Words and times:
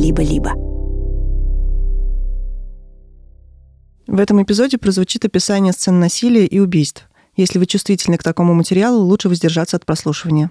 «Либо-либо». 0.00 0.54
В 4.06 4.18
этом 4.18 4.42
эпизоде 4.42 4.78
прозвучит 4.78 5.26
описание 5.26 5.74
сцен 5.74 6.00
насилия 6.00 6.46
и 6.46 6.58
убийств. 6.58 7.06
Если 7.36 7.58
вы 7.58 7.66
чувствительны 7.66 8.16
к 8.16 8.22
такому 8.22 8.54
материалу, 8.54 9.02
лучше 9.02 9.28
воздержаться 9.28 9.76
от 9.76 9.84
прослушивания. 9.84 10.50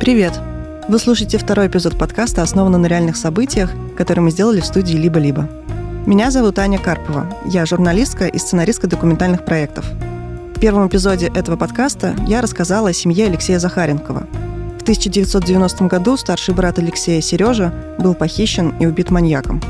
Привет! 0.00 0.40
Вы 0.88 0.98
слушаете 0.98 1.38
второй 1.38 1.66
эпизод 1.66 1.98
подкаста, 1.98 2.42
основанный 2.42 2.78
на 2.78 2.86
реальных 2.86 3.16
событиях, 3.16 3.70
который 3.96 4.20
мы 4.20 4.30
сделали 4.30 4.60
в 4.60 4.64
студии 4.64 4.96
«Либо-либо». 4.96 5.48
Меня 6.06 6.30
зовут 6.30 6.58
Аня 6.58 6.78
Карпова. 6.78 7.26
Я 7.44 7.66
журналистка 7.66 8.26
и 8.26 8.38
сценаристка 8.38 8.86
документальных 8.86 9.44
проектов. 9.44 9.84
В 10.54 10.58
первом 10.58 10.88
эпизоде 10.88 11.26
этого 11.34 11.56
подкаста 11.56 12.14
я 12.26 12.40
рассказала 12.40 12.88
о 12.88 12.92
семье 12.92 13.26
Алексея 13.26 13.58
Захаренкова. 13.58 14.26
В 14.78 14.82
1990 14.82 15.84
году 15.86 16.16
старший 16.16 16.54
брат 16.54 16.78
Алексея 16.78 17.20
Сережа 17.20 17.72
был 17.98 18.14
похищен 18.14 18.74
и 18.80 18.86
убит 18.86 19.10
маньяком. 19.10 19.60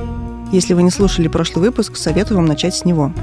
Если 0.53 0.75
вы 0.75 0.83
не 0.83 0.91
слушали 0.91 1.29
прошлый 1.29 1.67
выпуск, 1.67 1.97
советую 1.97 2.39
вам 2.39 2.47
начать 2.47 2.75
с 2.75 2.85
него– 2.85 3.13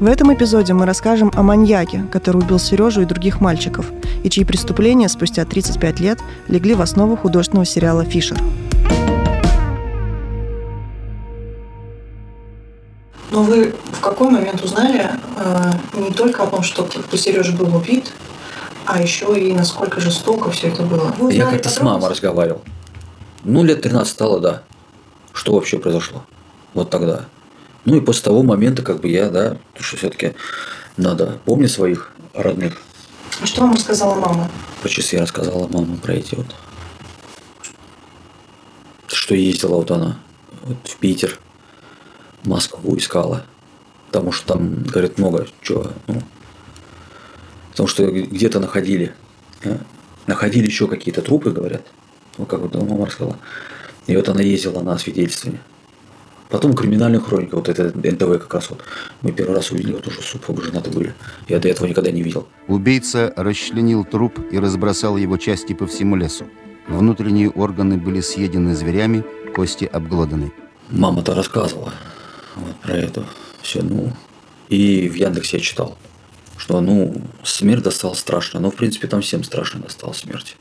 в 0.00 0.06
этом 0.06 0.32
эпизоде 0.32 0.72
мы 0.72 0.86
расскажем 0.86 1.30
о 1.34 1.42
маньяке, 1.42 2.06
который 2.10 2.38
убил 2.38 2.58
Сережу 2.58 3.02
и 3.02 3.04
других 3.04 3.42
мальчиков, 3.42 3.84
и 4.24 4.30
чьи 4.30 4.44
преступления 4.44 5.10
спустя 5.10 5.44
35 5.44 6.00
лет 6.00 6.18
легли 6.48 6.72
в 6.72 6.80
основу 6.80 7.16
художественного 7.18 7.66
сериала 7.66 8.02
«Фишер». 8.02 8.38
Вы 13.50 13.74
в 13.92 14.00
какой 14.00 14.30
момент 14.30 14.62
узнали 14.62 15.10
э, 15.36 15.72
не 15.94 16.12
только 16.12 16.44
о 16.44 16.46
том, 16.46 16.62
что 16.62 16.88
Сережа 17.16 17.52
был 17.52 17.74
убит, 17.74 18.12
а 18.86 19.02
еще 19.02 19.38
и 19.38 19.52
насколько 19.52 20.00
жестоко 20.00 20.50
все 20.52 20.68
это 20.68 20.82
было? 20.82 21.12
Я 21.30 21.50
как-то 21.50 21.68
с 21.68 21.80
мамой 21.80 22.08
разговаривал. 22.08 22.62
Ну, 23.42 23.64
лет 23.64 23.82
13 23.82 24.12
стало, 24.12 24.40
да. 24.40 24.62
Что 25.32 25.54
вообще 25.54 25.78
произошло? 25.78 26.24
Вот 26.74 26.90
тогда. 26.90 27.24
Ну 27.84 27.96
и 27.96 28.00
после 28.00 28.22
того 28.22 28.42
момента, 28.42 28.82
как 28.82 29.00
бы 29.00 29.08
я, 29.08 29.30
да, 29.30 29.56
потому 29.72 29.84
что 29.84 29.96
все-таки 29.96 30.34
надо 30.96 31.38
помнить 31.44 31.72
своих 31.72 32.12
родных. 32.34 32.80
А 33.42 33.46
что 33.46 33.62
вам 33.62 33.74
рассказала 33.74 34.14
мама? 34.14 34.48
По 34.82 34.88
часы 34.88 35.16
я 35.16 35.22
рассказала 35.22 35.66
маме 35.68 35.96
про 35.96 36.14
эти 36.14 36.36
вот. 36.36 36.46
Что 39.08 39.34
ездила 39.34 39.76
вот 39.76 39.90
она 39.90 40.18
вот 40.62 40.76
в 40.84 40.96
Питер, 40.96 41.38
Москву 42.44 42.96
искала. 42.96 43.44
Потому 44.06 44.32
что 44.32 44.54
там, 44.54 44.82
говорит, 44.82 45.18
много 45.18 45.46
чего. 45.62 45.88
Ну, 46.08 46.22
потому 47.70 47.86
что 47.86 48.10
где-то 48.10 48.58
находили. 48.60 49.12
Да? 49.64 49.78
Находили 50.26 50.66
еще 50.66 50.88
какие-то 50.88 51.22
трупы, 51.22 51.50
говорят. 51.50 51.86
Вот 52.36 52.48
как 52.48 52.60
вот 52.60 52.74
мама 52.74 53.06
рассказала. 53.06 53.36
И 54.06 54.16
вот 54.16 54.28
она 54.28 54.40
ездила 54.40 54.80
на 54.80 54.98
свидетельствование. 54.98 55.60
Потом 56.48 56.74
криминальная 56.74 57.20
хроника, 57.20 57.54
вот 57.54 57.68
это 57.68 57.92
НТВ 57.96 58.42
как 58.42 58.54
раз 58.54 58.70
вот. 58.70 58.82
Мы 59.22 59.30
первый 59.30 59.54
раз 59.54 59.70
увидели, 59.70 59.92
вот 59.92 60.06
уже 60.08 60.20
супруги 60.20 60.62
женаты 60.62 60.90
были. 60.90 61.14
Я 61.48 61.60
до 61.60 61.68
этого 61.68 61.86
никогда 61.86 62.10
не 62.10 62.22
видел. 62.22 62.48
Убийца 62.66 63.32
расчленил 63.36 64.04
труп 64.04 64.40
и 64.50 64.58
разбросал 64.58 65.16
его 65.16 65.36
части 65.36 65.74
по 65.74 65.86
всему 65.86 66.16
лесу. 66.16 66.46
Внутренние 66.88 67.50
органы 67.50 67.98
были 67.98 68.20
съедены 68.20 68.74
зверями, 68.74 69.24
кости 69.54 69.84
обглоданы. 69.84 70.52
Мама-то 70.90 71.36
рассказывала 71.36 71.92
вот 72.56 72.76
про 72.76 72.94
это 72.94 73.24
все, 73.62 73.82
ну. 73.82 74.12
И 74.68 75.08
в 75.08 75.14
Яндексе 75.14 75.58
я 75.58 75.62
читал, 75.62 75.98
что, 76.56 76.80
ну, 76.80 77.20
смерть 77.42 77.82
достала 77.82 78.14
страшно. 78.14 78.60
Но, 78.60 78.70
в 78.70 78.76
принципе, 78.76 79.08
там 79.08 79.20
всем 79.22 79.44
страшно 79.44 79.80
достала 79.80 80.12
смерть. 80.12 80.56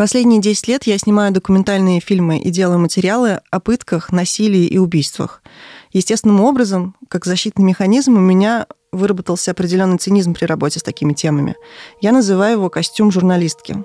Последние 0.00 0.40
10 0.40 0.68
лет 0.68 0.84
я 0.84 0.96
снимаю 0.96 1.30
документальные 1.30 2.00
фильмы 2.00 2.38
и 2.38 2.48
делаю 2.48 2.78
материалы 2.78 3.40
о 3.50 3.60
пытках, 3.60 4.12
насилии 4.12 4.64
и 4.64 4.78
убийствах. 4.78 5.42
Естественным 5.92 6.40
образом, 6.40 6.96
как 7.08 7.26
защитный 7.26 7.66
механизм, 7.66 8.16
у 8.16 8.20
меня 8.20 8.66
выработался 8.92 9.50
определенный 9.50 9.98
цинизм 9.98 10.34
при 10.34 10.44
работе 10.44 10.78
с 10.80 10.82
такими 10.82 11.12
темами. 11.12 11.56
Я 12.00 12.12
называю 12.12 12.52
его 12.52 12.70
костюм 12.70 13.10
журналистки. 13.10 13.76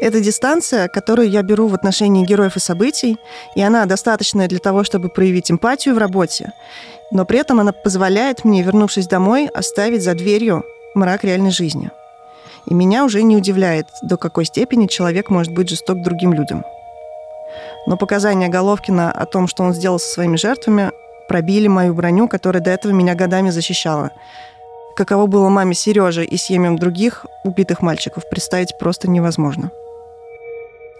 Это 0.00 0.20
дистанция, 0.20 0.88
которую 0.88 1.30
я 1.30 1.42
беру 1.42 1.68
в 1.68 1.74
отношении 1.74 2.26
героев 2.26 2.56
и 2.56 2.60
событий, 2.60 3.16
и 3.54 3.62
она 3.62 3.86
достаточная 3.86 4.48
для 4.48 4.58
того, 4.58 4.84
чтобы 4.84 5.08
проявить 5.08 5.50
эмпатию 5.50 5.94
в 5.94 5.98
работе, 5.98 6.52
но 7.12 7.24
при 7.24 7.38
этом 7.38 7.60
она 7.60 7.72
позволяет 7.72 8.44
мне, 8.44 8.62
вернувшись 8.62 9.06
домой, 9.06 9.46
оставить 9.46 10.02
за 10.02 10.14
дверью 10.14 10.64
мрак 10.94 11.24
реальной 11.24 11.50
жизни– 11.50 11.90
и 12.66 12.74
меня 12.74 13.04
уже 13.04 13.22
не 13.22 13.36
удивляет, 13.36 13.86
до 14.02 14.16
какой 14.16 14.44
степени 14.44 14.86
человек 14.86 15.30
может 15.30 15.52
быть 15.52 15.68
жесток 15.68 16.02
другим 16.02 16.32
людям. 16.32 16.64
Но 17.86 17.96
показания 17.96 18.48
Головкина 18.48 19.12
о 19.12 19.26
том, 19.26 19.46
что 19.46 19.62
он 19.62 19.74
сделал 19.74 19.98
со 19.98 20.08
своими 20.08 20.36
жертвами, 20.36 20.90
пробили 21.28 21.68
мою 21.68 21.94
броню, 21.94 22.28
которая 22.28 22.62
до 22.62 22.70
этого 22.70 22.92
меня 22.92 23.14
годами 23.14 23.50
защищала. 23.50 24.10
Каково 24.96 25.26
было 25.26 25.48
маме 25.48 25.74
Сережи 25.74 26.24
и 26.24 26.36
семьям 26.36 26.78
других 26.78 27.26
убитых 27.44 27.82
мальчиков, 27.82 28.28
представить 28.30 28.78
просто 28.78 29.10
невозможно. 29.10 29.70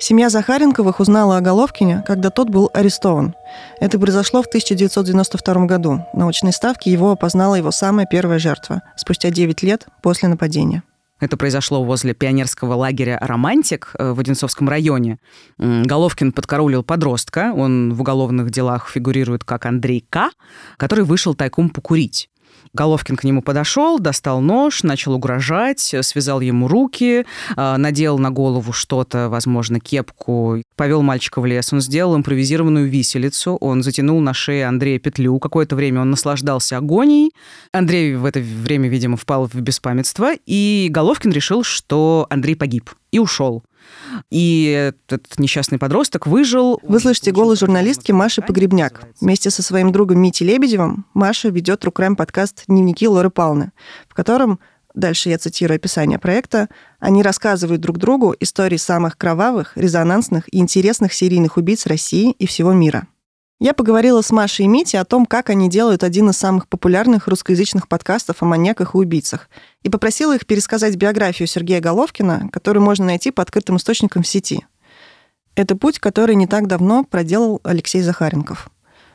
Семья 0.01 0.29
Захаренковых 0.29 0.99
узнала 1.01 1.37
о 1.37 1.41
Головкине, 1.41 2.03
когда 2.07 2.31
тот 2.31 2.51
был 2.51 2.69
арестован. 2.75 3.35
Это 3.81 3.99
произошло 3.99 4.43
в 4.43 4.47
1992 4.47 5.67
году. 5.67 6.05
На 6.12 6.29
очной 6.29 6.53
ставке 6.53 6.91
его 6.91 7.12
опознала 7.12 7.55
его 7.55 7.71
самая 7.71 8.05
первая 8.05 8.39
жертва, 8.39 8.83
спустя 8.97 9.31
9 9.31 9.62
лет 9.62 9.87
после 10.03 10.29
нападения. 10.29 10.83
Это 11.25 11.39
произошло 11.39 11.83
возле 11.83 12.12
пионерского 12.12 12.75
лагеря 12.75 13.17
«Романтик» 13.19 13.95
э, 13.99 14.12
в 14.12 14.21
Одинцовском 14.21 14.69
районе. 14.69 15.19
Головкин 15.57 16.33
подкараулил 16.33 16.83
подростка. 16.83 17.55
Он 17.57 17.95
в 17.95 18.03
уголовных 18.03 18.51
делах 18.51 18.91
фигурирует 18.91 19.43
как 19.43 19.65
Андрей 19.65 20.05
К., 20.11 20.29
который 20.77 21.07
вышел 21.07 21.35
тайком 21.35 21.71
покурить. 21.71 22.29
Головкин 22.75 23.17
к 23.17 23.25
нему 23.25 23.41
подошел, 23.41 23.99
достал 24.01 24.41
нож, 24.41 24.83
начал 24.83 25.15
угрожать, 25.15 25.95
связал 26.01 26.41
ему 26.41 26.67
руки, 26.67 27.25
а, 27.57 27.79
надел 27.79 28.19
на 28.19 28.31
голову 28.31 28.73
что-то, 28.73 29.29
возможно, 29.29 29.79
кепку, 29.79 30.61
повел 30.77 31.03
мальчика 31.03 31.41
в 31.41 31.47
лес. 31.47 31.73
Он 31.73 31.81
сделал 31.81 32.17
импровизированную 32.17 32.89
виселицу, 32.89 33.57
он 33.57 33.83
затянул 33.83 34.21
на 34.21 34.35
шее 34.35 34.67
Андрея 34.67 34.99
петлю. 34.99 35.39
Какое-то 35.39 35.77
время 35.77 36.01
он 36.01 36.11
наслаждался 36.11 36.79
агонией. 36.79 37.33
Андрей 37.73 38.17
в 38.17 38.25
это 38.25 38.41
время, 38.41 38.89
видимо, 38.89 39.17
впал 39.17 39.47
в 39.47 39.55
беспамятство, 39.55 40.33
и 40.47 40.89
Головкин 40.91 41.31
решил, 41.31 41.63
что 41.63 42.27
Андрей 42.29 42.57
погиб, 42.57 42.91
и 43.13 43.21
ушел. 43.21 43.63
И 44.31 44.93
этот 44.95 45.39
несчастный 45.39 45.78
подросток 45.78 46.27
выжил. 46.27 46.81
Вы 46.83 47.00
слышите 47.00 47.33
голос 47.33 47.61
журналистки 47.61 48.12
Маши 48.12 48.43
Погребняк. 48.43 49.06
Вместе 49.21 49.50
со 49.50 49.62
своим 49.62 49.93
другом 49.93 50.21
Митей 50.21 50.47
Лебедевым 50.47 51.06
Маша 51.15 51.49
ведет 51.49 51.84
Рукрайм 51.84 52.17
подкаст 52.17 52.65
«Дневники 52.69 53.06
Лоры 53.09 53.31
Палны», 53.31 53.73
в 54.09 54.15
котором 54.15 54.61
дальше 54.94 55.28
я 55.28 55.39
цитирую 55.39 55.77
описание 55.77 56.19
проекта, 56.19 56.69
они 57.00 57.23
рассказывают 57.23 57.81
друг 57.81 57.99
другу 57.99 58.34
истории 58.39 58.77
самых 58.77 59.19
кровавых, 59.19 59.77
резонансных 59.77 60.53
и 60.53 60.59
интересных 60.59 61.12
серийных 61.12 61.56
убийц 61.56 61.87
России 61.87 62.31
и 62.39 62.47
всего 62.47 62.73
мира. 62.73 63.06
Я 63.61 63.73
поговорила 63.73 64.21
с 64.21 64.33
Машей 64.33 64.65
и 64.65 64.69
Митей 64.69 64.99
о 64.99 65.05
том, 65.05 65.27
как 65.27 65.49
они 65.49 65.71
делают 65.71 66.03
один 66.03 66.31
из 66.31 66.37
самых 66.37 66.69
популярных 66.69 67.29
русскоязычных 67.29 67.87
подкастов 67.87 68.43
о 68.43 68.47
маньяках 68.47 68.95
и 68.95 68.99
убийцах, 68.99 69.49
и 69.83 69.89
попросила 69.89 70.35
их 70.35 70.45
пересказать 70.45 70.97
биографию 70.97 71.47
Сергея 71.47 71.81
Головкина, 71.81 72.49
которую 72.53 72.83
можно 72.83 73.07
найти 73.07 73.31
по 73.31 73.43
открытым 73.43 73.77
источникам 73.77 74.25
в 74.25 74.27
сети. 74.27 74.67
Это 75.55 75.77
путь, 75.77 76.01
который 76.01 76.35
не 76.35 76.49
так 76.49 76.67
давно 76.67 77.05
проделал 77.05 77.61
Алексей 77.62 78.03
Захаренков, 78.03 78.71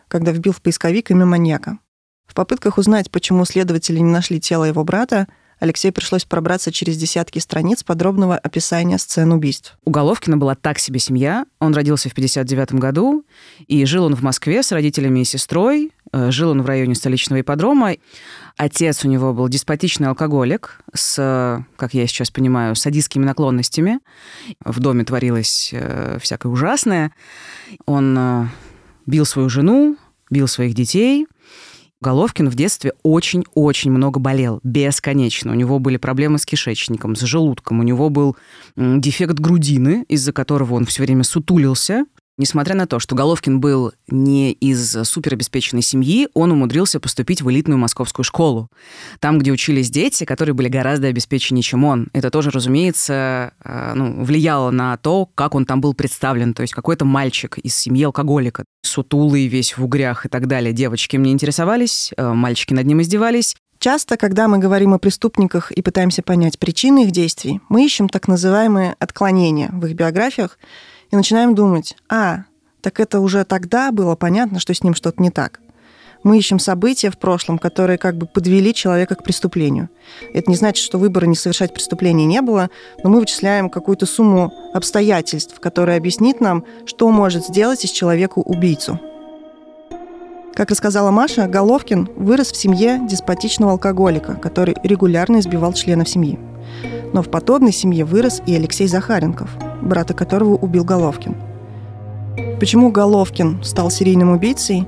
когда 0.08 0.32
вбил 0.32 0.54
в 0.54 0.62
поисковик 0.62 1.12
имя 1.12 1.26
маньяка. 1.26 1.78
В 2.26 2.34
попытках 2.34 2.78
узнать, 2.78 3.12
почему 3.12 3.44
следователи 3.44 4.00
не 4.00 4.12
нашли 4.12 4.40
тело 4.40 4.64
его 4.64 4.86
брата, 4.86 5.28
Алексею 5.60 5.94
пришлось 5.94 6.24
пробраться 6.24 6.72
через 6.72 6.98
десятки 6.98 7.40
страниц 7.40 7.84
подробного 7.84 8.38
описания 8.38 8.98
сцен 8.98 9.32
убийств. 9.34 9.78
У 9.84 9.92
Головкина 9.92 10.38
была 10.38 10.56
так 10.56 10.80
себе 10.80 11.00
семья. 11.00 11.46
Он 11.60 11.74
родился 11.74 12.10
в 12.10 12.14
59 12.14 12.74
году, 12.74 13.26
и 13.68 13.86
жил 13.86 14.06
он 14.06 14.16
в 14.16 14.22
Москве 14.22 14.64
с 14.64 14.72
родителями 14.72 15.20
и 15.20 15.26
сестрой. 15.26 15.92
Э, 16.14 16.32
жил 16.32 16.52
он 16.52 16.62
в 16.62 16.66
районе 16.66 16.96
столичного 16.96 17.42
ипподрома. 17.42 17.96
Отец 18.56 19.04
у 19.04 19.10
него 19.10 19.34
был 19.34 19.50
деспотичный 19.50 20.08
алкоголик 20.08 20.82
с, 20.94 21.66
как 21.76 21.94
я 21.94 22.08
сейчас 22.08 22.32
понимаю, 22.32 22.76
садистскими 22.76 23.26
наклонностями. 23.26 24.00
В 24.64 24.80
доме 24.80 25.04
творилось 25.04 25.72
э, 25.74 26.20
всякое 26.22 26.50
ужасное. 26.50 27.12
Он 27.86 28.18
э, 28.18 28.46
бил 29.06 29.26
свою 29.26 29.50
жену, 29.50 29.98
бил 30.30 30.48
своих 30.48 30.74
детей– 30.74 31.28
Головкин 32.02 32.50
в 32.50 32.56
детстве 32.56 32.94
очень-очень 33.04 33.92
много 33.92 34.22
болел, 34.22 34.62
бесконечно. 34.64 35.52
У 35.52 35.56
него 35.56 35.80
были 35.80 35.98
проблемы 35.98 36.40
с 36.40 36.46
кишечником, 36.46 37.18
с 37.18 37.22
желудком, 37.22 37.82
у 37.82 37.84
него 37.84 38.10
был 38.10 38.38
дефект 38.78 39.40
грудины, 39.40 40.06
из-за 40.08 40.32
которого 40.32 40.76
он 40.76 40.86
все 40.86 41.04
время 41.04 41.24
сутулился, 41.24 42.06
Несмотря 42.40 42.74
на 42.74 42.88
то, 42.88 43.00
что 43.00 43.16
Головкин 43.16 43.60
был 43.60 43.92
не 44.08 44.54
из 44.54 44.92
суперобеспеченной 45.04 45.82
семьи, 45.82 46.30
он 46.34 46.54
умудрился 46.54 47.02
поступить 47.02 47.42
в 47.42 47.52
элитную 47.52 47.78
московскую 47.78 48.24
школу. 48.24 48.70
Там, 49.20 49.40
где 49.40 49.52
учились 49.52 49.90
дети, 49.90 50.24
которые 50.24 50.56
были 50.56 50.70
гораздо 50.70 51.08
обеспеченнее, 51.08 51.64
чем 51.64 51.84
он. 51.84 52.08
Это 52.14 52.32
тоже, 52.32 52.50
разумеется, 52.50 53.52
э, 53.62 53.92
ну, 53.94 54.24
влияло 54.24 54.72
на 54.72 54.96
то, 54.96 55.26
как 55.36 55.54
он 55.54 55.66
там 55.66 55.82
был 55.82 55.94
представлен. 55.94 56.54
То 56.54 56.62
есть 56.62 56.74
какой-то 56.74 57.04
мальчик 57.04 57.58
из 57.58 57.76
семьи 57.76 58.06
алкоголика, 58.06 58.64
сутулый, 58.84 59.48
весь 59.48 59.78
в 59.78 59.84
угрях 59.84 60.26
и 60.26 60.30
так 60.30 60.48
далее. 60.48 60.72
Девочки 60.72 61.18
мне 61.18 61.34
интересовались, 61.34 62.14
э, 62.16 62.26
мальчики 62.26 62.74
над 62.74 62.86
ним 62.86 63.02
издевались. 63.02 63.58
Часто, 63.80 64.16
когда 64.16 64.48
мы 64.48 64.60
говорим 64.60 64.94
о 64.94 65.00
преступниках 65.00 65.72
и 65.72 65.82
пытаемся 65.82 66.22
понять 66.22 66.58
причины 66.58 67.04
их 67.04 67.12
действий, 67.12 67.60
мы 67.68 67.86
ищем 67.86 68.08
так 68.08 68.30
называемые 68.30 68.96
отклонения 68.98 69.70
в 69.74 69.86
их 69.86 69.96
биографиях, 69.96 70.58
и 71.12 71.16
начинаем 71.16 71.56
думать, 71.56 71.96
а, 72.10 72.44
так 72.82 73.00
это 73.00 73.20
уже 73.20 73.44
тогда 73.44 73.92
было 73.92 74.16
понятно, 74.16 74.60
что 74.60 74.74
с 74.74 74.84
ним 74.84 74.94
что-то 74.94 75.22
не 75.22 75.32
так. 75.32 75.60
Мы 76.24 76.38
ищем 76.38 76.60
события 76.60 77.12
в 77.12 77.18
прошлом, 77.18 77.58
которые 77.58 77.98
как 77.98 78.18
бы 78.18 78.26
подвели 78.26 78.74
человека 78.74 79.16
к 79.16 79.24
преступлению. 79.24 79.90
Это 80.34 80.50
не 80.50 80.58
значит, 80.58 80.84
что 80.84 80.98
выбора 80.98 81.26
не 81.26 81.36
совершать 81.36 81.74
преступление 81.74 82.28
не 82.28 82.42
было, 82.42 82.70
но 83.04 83.10
мы 83.10 83.22
вычисляем 83.22 83.70
какую-то 83.70 84.06
сумму 84.06 84.54
обстоятельств, 84.74 85.60
которая 85.62 85.98
объяснит 85.98 86.42
нам, 86.42 86.66
что 86.86 87.10
может 87.10 87.46
сделать 87.46 87.86
из 87.86 87.92
человека 87.92 88.40
убийцу. 88.40 89.00
Как 90.54 90.72
рассказала 90.72 91.10
Маша, 91.10 91.48
Головкин 91.48 92.10
вырос 92.18 92.52
в 92.52 92.58
семье 92.58 93.00
деспотичного 93.08 93.74
алкоголика, 93.74 94.34
который 94.34 94.76
регулярно 94.84 95.40
избивал 95.40 95.72
членов 95.72 96.10
семьи. 96.10 96.38
Но 97.14 97.22
в 97.22 97.32
подобной 97.32 97.72
семье 97.72 98.04
вырос 98.04 98.42
и 98.46 98.54
Алексей 98.54 98.88
Захаренков, 98.88 99.50
брата 99.82 100.14
которого 100.14 100.56
убил 100.56 100.84
Головкин. 100.84 101.36
Почему 102.60 102.92
Головкин 102.92 103.64
стал 103.64 103.90
серийным 103.90 104.32
убийцей, 104.32 104.86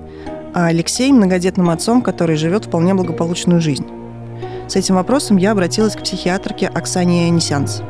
а 0.53 0.67
Алексей– 0.67 1.11
многодетным 1.13 1.69
отцом, 1.69 2.01
который 2.01 2.35
живет 2.35 2.65
вполне 2.65 2.93
благополучную 2.93 3.61
жизнь? 3.61 3.85
С 4.67 4.75
этим 4.75 4.95
вопросом 4.95 5.38
я 5.38 5.51
обратилась 5.51 5.95
к 5.95 6.01
психиатрке 6.01 6.67
Оксане 6.67 7.27
Анисянц. 7.27 7.81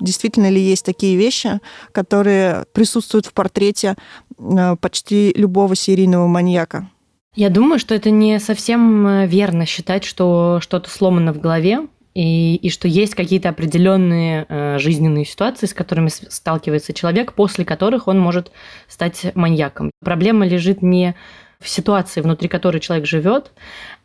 Действительно 0.00 0.48
ли 0.48 0.60
есть 0.60 0.84
такие 0.84 1.16
вещи, 1.16 1.60
которые 1.92 2.64
присутствуют 2.72 3.26
в 3.26 3.32
портрете 3.32 3.96
э, 4.38 4.76
почти 4.76 5.32
любого 5.34 5.74
серийного 5.74 6.26
маньяка? 6.26 6.88
Я 7.34 7.50
думаю, 7.50 7.78
что 7.78 7.94
это 7.94 8.10
не 8.10 8.38
совсем 8.38 9.06
э, 9.06 9.26
верно 9.26 9.66
считать, 9.66 10.04
что 10.04 10.60
что-то 10.62 10.88
сломано 10.88 11.32
в 11.32 11.40
голове, 11.40 11.80
и, 12.14 12.56
и 12.56 12.70
что 12.70 12.88
есть 12.88 13.14
какие-то 13.14 13.48
определенные 13.48 14.46
э, 14.48 14.78
жизненные 14.78 15.24
ситуации, 15.24 15.66
с 15.66 15.74
которыми 15.74 16.08
сталкивается 16.08 16.92
человек, 16.92 17.32
после 17.32 17.64
которых 17.64 18.08
он 18.08 18.18
может 18.18 18.50
стать 18.88 19.32
маньяком. 19.34 19.90
Проблема 20.02 20.46
лежит 20.46 20.82
не 20.82 21.14
в 21.60 21.68
ситуации, 21.68 22.20
внутри 22.20 22.48
которой 22.48 22.80
человек 22.80 23.06
живет, 23.06 23.52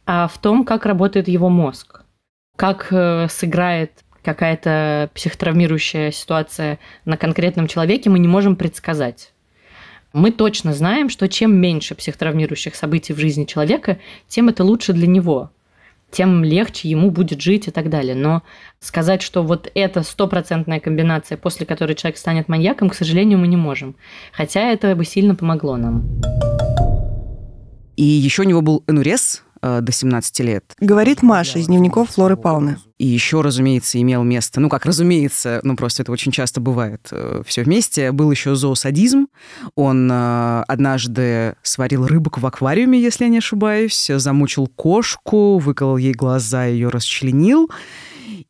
а 0.05 0.27
в 0.27 0.37
том, 0.37 0.65
как 0.65 0.85
работает 0.85 1.27
его 1.27 1.49
мозг, 1.49 2.01
как 2.57 2.87
э, 2.91 3.27
сыграет 3.29 3.91
какая-то 4.23 5.09
психотравмирующая 5.13 6.11
ситуация 6.11 6.79
на 7.05 7.17
конкретном 7.17 7.67
человеке, 7.67 8.09
мы 8.09 8.19
не 8.19 8.27
можем 8.27 8.55
предсказать. 8.55 9.33
Мы 10.13 10.31
точно 10.31 10.73
знаем, 10.73 11.09
что 11.09 11.27
чем 11.27 11.55
меньше 11.55 11.95
психотравмирующих 11.95 12.75
событий 12.75 13.13
в 13.13 13.17
жизни 13.17 13.45
человека, 13.45 13.97
тем 14.27 14.49
это 14.49 14.63
лучше 14.63 14.93
для 14.93 15.07
него, 15.07 15.51
тем 16.13 16.43
легче 16.43 16.87
ему 16.87 17.11
будет 17.11 17.41
жить 17.41 17.67
и 17.67 17.71
так 17.71 17.89
далее. 17.89 18.15
Но 18.15 18.43
сказать, 18.79 19.21
что 19.21 19.43
вот 19.43 19.69
это 19.73 20.03
стопроцентная 20.03 20.79
комбинация, 20.79 21.37
после 21.37 21.65
которой 21.65 21.95
человек 21.95 22.17
станет 22.17 22.47
маньяком, 22.47 22.89
к 22.89 22.95
сожалению, 22.95 23.39
мы 23.39 23.47
не 23.47 23.57
можем. 23.57 23.95
Хотя 24.31 24.61
это 24.61 24.95
бы 24.95 25.03
сильно 25.03 25.35
помогло 25.35 25.75
нам. 25.75 26.21
И 27.95 28.03
еще 28.03 28.43
у 28.43 28.45
него 28.45 28.61
был 28.61 28.83
энурез, 28.87 29.43
до 29.63 29.91
17 29.91 30.39
лет. 30.41 30.75
Говорит 30.79 31.23
Маша 31.23 31.59
из 31.59 31.67
дневников 31.67 32.11
Флоры 32.11 32.35
Павловны. 32.35 32.77
И 32.97 33.07
еще, 33.07 33.41
разумеется, 33.41 33.99
имел 33.99 34.23
место, 34.23 34.59
ну 34.59 34.69
как 34.69 34.85
разумеется, 34.85 35.59
ну 35.63 35.75
просто 35.75 36.03
это 36.03 36.11
очень 36.11 36.31
часто 36.31 36.61
бывает 36.61 37.07
э, 37.11 37.41
все 37.45 37.63
вместе, 37.63 38.11
был 38.11 38.31
еще 38.31 38.55
зоосадизм. 38.55 39.27
Он 39.75 40.09
э, 40.11 40.63
однажды 40.67 41.55
сварил 41.63 42.05
рыбок 42.05 42.37
в 42.37 42.45
аквариуме, 42.45 43.01
если 43.01 43.25
я 43.25 43.29
не 43.29 43.39
ошибаюсь, 43.39 44.09
замучил 44.15 44.67
кошку, 44.67 45.57
выколол 45.57 45.97
ей 45.97 46.13
глаза, 46.13 46.65
ее 46.65 46.89
расчленил. 46.89 47.69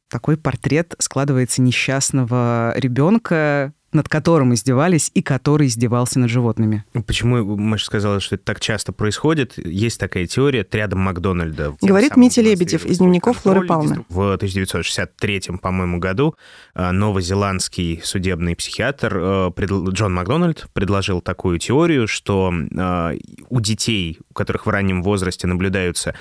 Такой 0.10 0.38
портрет 0.38 0.94
складывается 1.00 1.62
несчастного 1.62 2.74
ребенка, 2.76 3.74
над 3.94 4.10
которым 4.10 4.54
издевались 4.54 5.12
и 5.14 5.22
который 5.22 5.68
издевался 5.68 6.20
над 6.20 6.30
животными. 6.30 6.84
Почему 7.06 7.58
Маша 7.58 7.86
сказала, 7.86 8.20
что 8.20 8.36
это 8.36 8.44
так 8.44 8.60
часто 8.60 8.92
происходит? 8.92 9.58
Есть 9.58 10.00
такая 10.00 10.26
теория 10.28 10.66
рядом 10.72 11.00
Макдональда. 11.00 11.76
Говорит 11.82 12.18
Митя 12.18 12.42
Лебедев 12.42 12.86
из 12.86 12.98
дневников 12.98 13.40
Флоры 13.40 13.66
Павловны. 13.66 14.06
В 14.10 14.34
1963, 14.34 15.58
по-моему, 15.62 16.00
году 16.00 16.36
э, 16.76 16.92
новозеландский 16.92 18.02
судебный 18.04 18.56
психиатр 18.56 19.18
э, 19.18 19.52
Джон 19.92 20.14
Макдональд 20.14 20.68
предложил 20.74 21.22
такую 21.22 21.60
теорию, 21.60 22.08
что 22.08 22.54
э, 22.54 23.18
у 23.50 23.60
детей, 23.60 24.20
у 24.30 24.34
которых 24.34 24.66
в 24.66 24.70
раннем 24.70 25.04
возрасте 25.04 25.48
наблюдаются 25.48 26.16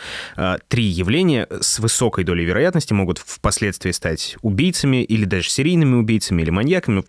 три 0.69 0.85
явления, 0.85 1.47
с 1.61 1.79
высокой 1.79 2.25
долей 2.25 2.45
вероятности 2.45 2.93
могут 2.93 3.19
впоследствии 3.19 3.91
стать 3.91 4.37
убийцами 4.43 5.03
или 5.03 5.25
даже 5.25 5.49
серийными 5.49 5.97
убийцами 5.97 6.43
или 6.43 6.51
маньяками. 6.51 7.05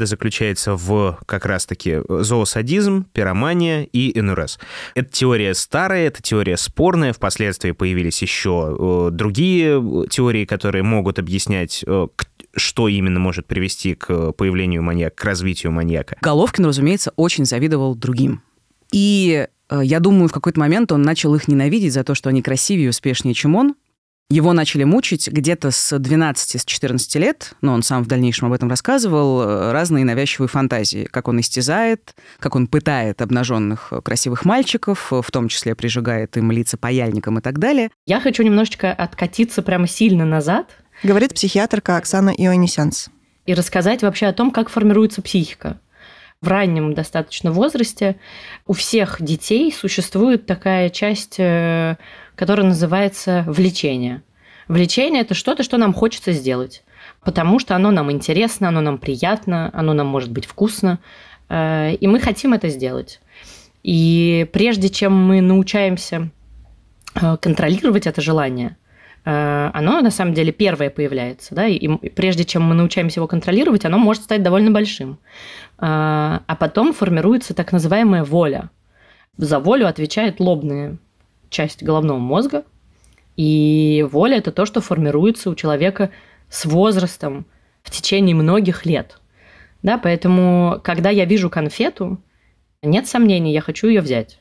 Триада 0.00 0.06
заключается 0.06 0.76
в 0.76 1.18
как 1.26 1.44
раз-таки 1.44 2.00
зоосадизм, 2.08 3.04
пиромания 3.12 3.82
и 3.82 4.18
НРС. 4.18 4.58
Эта 4.94 5.10
теория 5.10 5.54
старая, 5.54 6.06
эта 6.06 6.22
теория 6.22 6.56
спорная, 6.56 7.12
впоследствии 7.12 7.72
появились 7.72 8.22
еще 8.22 8.76
э, 8.78 9.10
другие 9.12 10.06
теории, 10.08 10.46
которые 10.46 10.82
могут 10.84 11.18
объяснять, 11.18 11.84
э, 11.86 12.06
что 12.56 12.88
именно 12.88 13.20
может 13.20 13.46
привести 13.46 13.94
к 13.94 14.32
появлению 14.32 14.82
маньяка, 14.82 15.16
к 15.16 15.24
развитию 15.24 15.72
маньяка. 15.72 16.16
Головкин, 16.22 16.64
разумеется, 16.64 17.12
очень 17.16 17.44
завидовал 17.44 17.94
другим. 17.94 18.42
И 18.92 19.48
э, 19.68 19.80
я 19.84 20.00
думаю, 20.00 20.28
в 20.28 20.32
какой-то 20.32 20.58
момент 20.58 20.92
он 20.92 21.02
начал 21.02 21.34
их 21.34 21.46
ненавидеть 21.46 21.92
за 21.92 22.04
то, 22.04 22.14
что 22.14 22.30
они 22.30 22.40
красивее 22.40 22.86
и 22.86 22.88
успешнее, 22.88 23.34
чем 23.34 23.54
он, 23.54 23.74
его 24.30 24.52
начали 24.52 24.84
мучить 24.84 25.28
где-то 25.28 25.72
с 25.72 25.92
12-14 25.92 27.18
лет, 27.18 27.52
но 27.60 27.72
он 27.72 27.82
сам 27.82 28.04
в 28.04 28.06
дальнейшем 28.06 28.46
об 28.46 28.52
этом 28.52 28.70
рассказывал, 28.70 29.42
э, 29.42 29.72
разные 29.72 30.04
навязчивые 30.04 30.48
фантазии, 30.48 31.08
как 31.10 31.26
он 31.26 31.40
истязает, 31.40 32.14
как 32.38 32.54
он 32.54 32.68
пытает 32.68 33.20
обнаженных 33.22 33.88
э, 33.90 34.00
красивых 34.00 34.44
мальчиков, 34.44 35.12
э, 35.12 35.20
в 35.20 35.30
том 35.32 35.48
числе 35.48 35.74
прижигает 35.74 36.36
им 36.36 36.52
лица 36.52 36.78
паяльником 36.78 37.40
и 37.40 37.42
так 37.42 37.58
далее. 37.58 37.90
Я 38.06 38.20
хочу 38.20 38.44
немножечко 38.44 38.92
откатиться 38.92 39.62
прямо 39.62 39.88
сильно 39.88 40.24
назад. 40.24 40.68
Говорит 41.02 41.34
психиатрка 41.34 41.96
Оксана 41.96 42.30
Ионисянс. 42.30 43.10
И 43.46 43.54
рассказать 43.54 44.02
вообще 44.02 44.26
о 44.26 44.32
том, 44.32 44.52
как 44.52 44.68
формируется 44.68 45.22
психика. 45.22 45.80
В 46.40 46.48
раннем 46.48 46.94
достаточно 46.94 47.50
возрасте 47.50 48.16
у 48.66 48.74
всех 48.74 49.20
детей 49.20 49.72
существует 49.72 50.46
такая 50.46 50.88
часть 50.88 51.38
которое 52.40 52.62
называется 52.62 53.44
влечение. 53.46 54.22
Влечение– 54.66 55.20
это 55.24 55.34
что-то, 55.34 55.62
что 55.62 55.76
нам 55.76 55.92
хочется 55.92 56.32
сделать, 56.32 56.84
потому 57.22 57.58
что 57.58 57.76
оно 57.76 57.90
нам 57.90 58.10
интересно, 58.10 58.68
оно 58.68 58.80
нам 58.80 58.96
приятно, 58.96 59.68
оно 59.74 59.92
нам 59.92 60.06
может 60.06 60.32
быть 60.32 60.46
вкусно, 60.46 61.00
э, 61.50 61.96
и 61.96 62.06
мы 62.06 62.18
хотим 62.18 62.54
это 62.54 62.70
сделать. 62.70 63.20
И 63.82 64.48
прежде 64.54 64.88
чем 64.88 65.12
мы 65.12 65.42
научаемся 65.42 66.30
э, 67.14 67.36
контролировать 67.36 68.06
это 68.06 68.22
желание, 68.22 68.78
э, 69.26 69.70
оно 69.74 70.00
на 70.00 70.10
самом 70.10 70.32
деле 70.32 70.50
первое 70.50 70.88
появляется, 70.88 71.54
да, 71.54 71.66
и 71.66 71.88
прежде 72.08 72.46
чем 72.46 72.62
мы 72.62 72.74
научаемся 72.74 73.20
его 73.20 73.26
контролировать, 73.26 73.84
оно 73.84 73.98
может 73.98 74.22
стать 74.22 74.42
довольно 74.42 74.70
большим. 74.70 75.18
А 75.78 76.56
потом 76.58 76.94
формируется 76.94 77.52
так 77.52 77.70
называемая 77.70 78.24
воля. 78.24 78.70
За 79.36 79.58
волю 79.58 79.86
отвечает 79.86 80.40
лобные 80.40 80.96
часть 81.50 81.82
головного 81.82 82.18
мозга, 82.18 82.64
и 83.36 84.06
воля– 84.10 84.36
это 84.38 84.52
то, 84.52 84.66
что 84.66 84.80
формируется 84.80 85.50
у 85.50 85.54
человека 85.54 86.10
с 86.48 86.64
возрастом 86.64 87.46
в 87.82 87.90
течение 87.90 88.34
многих 88.34 88.86
лет. 88.86 89.20
Да, 89.82 89.98
поэтому, 89.98 90.80
когда 90.82 91.10
я 91.10 91.24
вижу 91.24 91.48
конфету, 91.50 92.18
нет 92.82 93.06
сомнений, 93.06 93.52
я 93.52 93.60
хочу 93.60 93.88
ее 93.88 94.00
взять. 94.00 94.40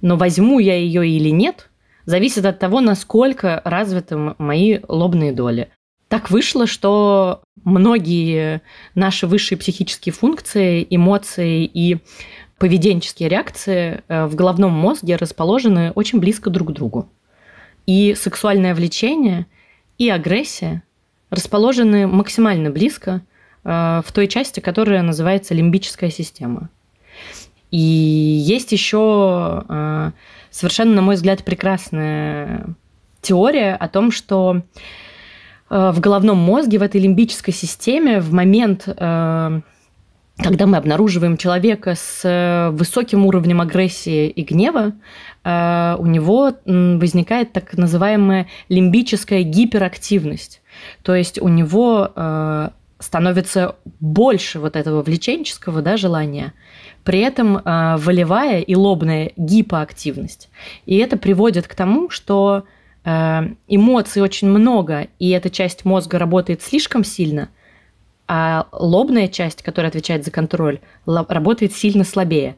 Но 0.00 0.16
возьму 0.16 0.58
я 0.58 0.76
ее 0.76 1.08
или 1.08 1.30
нет, 1.30 1.70
зависит 2.04 2.44
от 2.44 2.58
того, 2.58 2.80
насколько 2.80 3.62
развиты 3.64 4.16
мои 4.38 4.80
лобные 4.88 5.32
доли. 5.32 5.70
Так 6.08 6.30
вышло, 6.30 6.66
что 6.66 7.42
многие 7.64 8.62
наши 8.94 9.26
высшие 9.26 9.58
психические 9.58 10.12
функции, 10.12 10.86
эмоции 10.88 11.64
и 11.64 11.98
поведенческие 12.58 13.28
реакции 13.28 14.02
в 14.08 14.34
головном 14.34 14.72
мозге 14.72 15.16
расположены 15.16 15.92
очень 15.92 16.20
близко 16.20 16.50
друг 16.50 16.68
к 16.68 16.72
другу. 16.72 17.08
И 17.86 18.14
сексуальное 18.14 18.74
влечение, 18.74 19.46
и 19.98 20.08
агрессия 20.08 20.82
расположены 21.30 22.06
максимально 22.06 22.70
близко 22.70 23.22
в 23.62 24.06
той 24.12 24.28
части, 24.28 24.60
которая 24.60 25.02
называется 25.02 25.54
лимбическая 25.54 26.10
система. 26.10 26.70
И 27.70 27.78
есть 27.78 28.72
еще 28.72 30.12
совершенно, 30.50 30.94
на 30.94 31.02
мой 31.02 31.16
взгляд, 31.16 31.44
прекрасная 31.44 32.66
теория 33.20 33.74
о 33.74 33.88
том, 33.88 34.10
что 34.10 34.62
э, 35.68 35.90
в 35.90 36.00
головном 36.00 36.38
мозге, 36.38 36.78
в 36.78 36.82
этой 36.82 37.00
лимбической 37.00 37.52
системе, 37.52 38.20
в 38.20 38.32
момент, 38.32 38.84
э, 38.86 39.60
когда 40.38 40.66
мы 40.66 40.76
обнаруживаем 40.76 41.36
человека 41.36 41.94
с 41.94 42.20
э, 42.24 42.70
высоким 42.70 43.24
уровнем 43.26 43.60
агрессии 43.60 44.28
и 44.28 44.42
гнева, 44.42 44.92
у 45.44 46.06
него 46.06 46.54
возникает 46.64 47.52
так 47.52 47.74
называемая 47.74 48.48
лимбическая 48.68 49.44
гиперактивность. 49.44 50.60
То 51.02 51.14
есть 51.14 51.40
у 51.40 51.46
него 51.46 52.72
становится 52.98 53.76
больше 54.00 54.58
вот 54.58 54.76
этого 54.76 55.02
влеченческого 55.02 55.82
да, 55.82 55.96
желания, 55.96 56.54
при 57.04 57.20
этом 57.20 57.58
э, 57.58 57.96
волевая 57.98 58.60
и 58.60 58.74
лобная 58.74 59.32
гипоактивность. 59.36 60.48
И 60.86 60.96
это 60.96 61.16
приводит 61.16 61.68
к 61.68 61.74
тому, 61.74 62.10
что 62.10 62.64
э, 63.04 63.48
эмоций 63.68 64.22
очень 64.22 64.48
много, 64.48 65.08
и 65.18 65.30
эта 65.30 65.50
часть 65.50 65.84
мозга 65.84 66.18
работает 66.18 66.62
слишком 66.62 67.04
сильно, 67.04 67.50
а 68.28 68.66
лобная 68.72 69.28
часть, 69.28 69.62
которая 69.62 69.90
отвечает 69.90 70.24
за 70.24 70.30
контроль, 70.30 70.80
работает 71.06 71.72
сильно 71.72 72.04
слабее. 72.04 72.56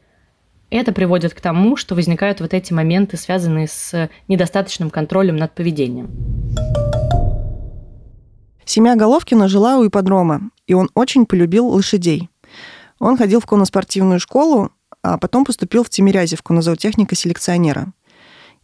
Это 0.69 0.91
приводит 0.91 1.33
к 1.33 1.41
тому, 1.41 1.75
что 1.75 1.95
возникают 1.95 2.41
вот 2.41 2.53
эти 2.53 2.73
моменты, 2.73 3.17
связанные 3.17 3.67
с 3.67 4.09
недостаточным 4.27 4.89
контролем 4.89 5.35
над 5.35 5.53
поведением. 5.55 6.09
Семья 8.65 8.95
Головкина 8.95 9.47
жила 9.47 9.77
у 9.79 9.87
ипподрома, 9.87 10.51
и 10.67 10.75
он 10.75 10.91
очень 10.93 11.25
полюбил 11.25 11.67
лошадей. 11.67 12.29
Он 12.99 13.17
ходил 13.17 13.39
в 13.39 13.47
конноспортивную 13.47 14.19
школу, 14.19 14.71
а 15.01 15.17
потом 15.17 15.43
поступил 15.43 15.83
в 15.83 15.89
Тимирязевку 15.89 16.53
на 16.53 16.61
зоотехника-селекционера. 16.61 17.93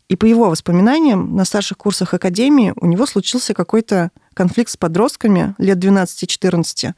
И 0.07 0.15
по 0.15 0.25
его 0.25 0.49
воспоминаниям, 0.49 1.35
на 1.35 1.45
старших 1.45 1.79
курсах 1.79 2.13
академии 2.13 2.73
у 2.75 2.85
него 2.85 3.07
случился 3.07 3.55
какой-то 3.55 4.11
конфликт 4.35 4.69
с 4.69 4.77
подростками 4.77 5.55
лет 5.57 5.79
12-14, 5.79 6.93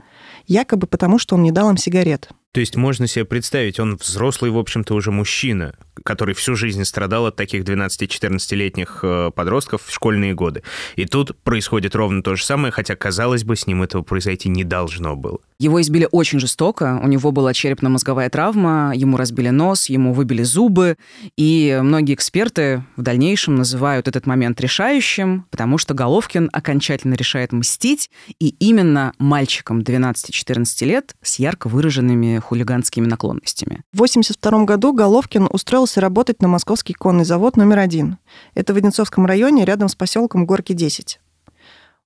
якобы 0.47 0.87
потому, 0.87 1.19
что 1.19 1.35
он 1.35 1.43
не 1.43 1.51
дал 1.53 1.69
им 1.69 1.77
сигарет. 1.77 2.29
То 2.51 2.59
есть 2.59 2.75
можно 2.75 3.07
себе 3.07 3.23
представить, 3.23 3.79
он 3.79 3.97
взрослый, 3.97 4.49
в 4.49 4.57
общем-то, 4.57 4.95
уже 4.95 5.11
мужчина, 5.11 5.75
который 6.03 6.33
всю 6.33 6.55
жизнь 6.55 6.83
страдал 6.85 7.27
от 7.27 7.35
таких 7.35 7.63
12-14-летних 7.63 8.99
э, 9.03 9.31
подростков 9.35 9.83
в 9.85 9.93
школьные 9.93 10.33
годы. 10.33 10.63
И 10.95 11.05
тут 11.05 11.37
происходит 11.43 11.93
ровно 11.93 12.23
то 12.23 12.35
же 12.35 12.43
самое, 12.43 12.71
хотя, 12.71 12.95
казалось 12.95 13.43
бы, 13.43 13.55
с 13.55 13.67
ним 13.67 13.83
этого 13.83 14.01
произойти 14.01 14.49
не 14.49 14.63
должно 14.63 15.15
было. 15.15 15.39
Его 15.59 15.81
избили 15.81 16.07
очень 16.11 16.39
жестоко, 16.39 16.99
у 17.01 17.07
него 17.07 17.31
была 17.31 17.51
черепно-мозговая 17.51 18.29
травма, 18.29 18.91
ему 18.93 19.17
разбили 19.17 19.49
нос, 19.49 19.89
ему 19.89 20.13
выбили 20.13 20.43
зубы, 20.43 20.97
и 21.35 21.79
многие 21.81 22.13
эксперты 22.13 22.83
в 22.95 23.01
дальнейшем 23.01 23.55
называют 23.55 24.07
этот 24.07 24.27
момент 24.27 24.61
решающим, 24.61 25.47
потому 25.49 25.79
что 25.79 25.95
Головкин 25.95 26.51
окончательно 26.53 27.15
решает 27.15 27.53
мстить, 27.53 28.11
и 28.39 28.49
именно 28.59 29.13
мальчикам 29.17 29.79
12-14 29.79 30.85
лет 30.85 31.15
с 31.23 31.39
ярко 31.39 31.69
выраженными 31.69 32.37
хулиганскими 32.37 33.07
наклонностями. 33.07 33.81
В 33.91 33.97
1982 33.97 34.65
году 34.65 34.93
Головкин 34.93 35.47
устроился 35.51 36.01
работать 36.01 36.39
на 36.39 36.47
московский 36.47 36.93
конный 36.93 37.25
завод 37.25 37.57
номер 37.57 37.79
один. 37.79 38.17
Это 38.53 38.75
в 38.75 38.77
Одинцовском 38.77 39.25
районе, 39.25 39.65
рядом 39.65 39.89
с 39.89 39.95
поселком 39.95 40.45
Горки 40.45 40.73
10. 40.73 41.19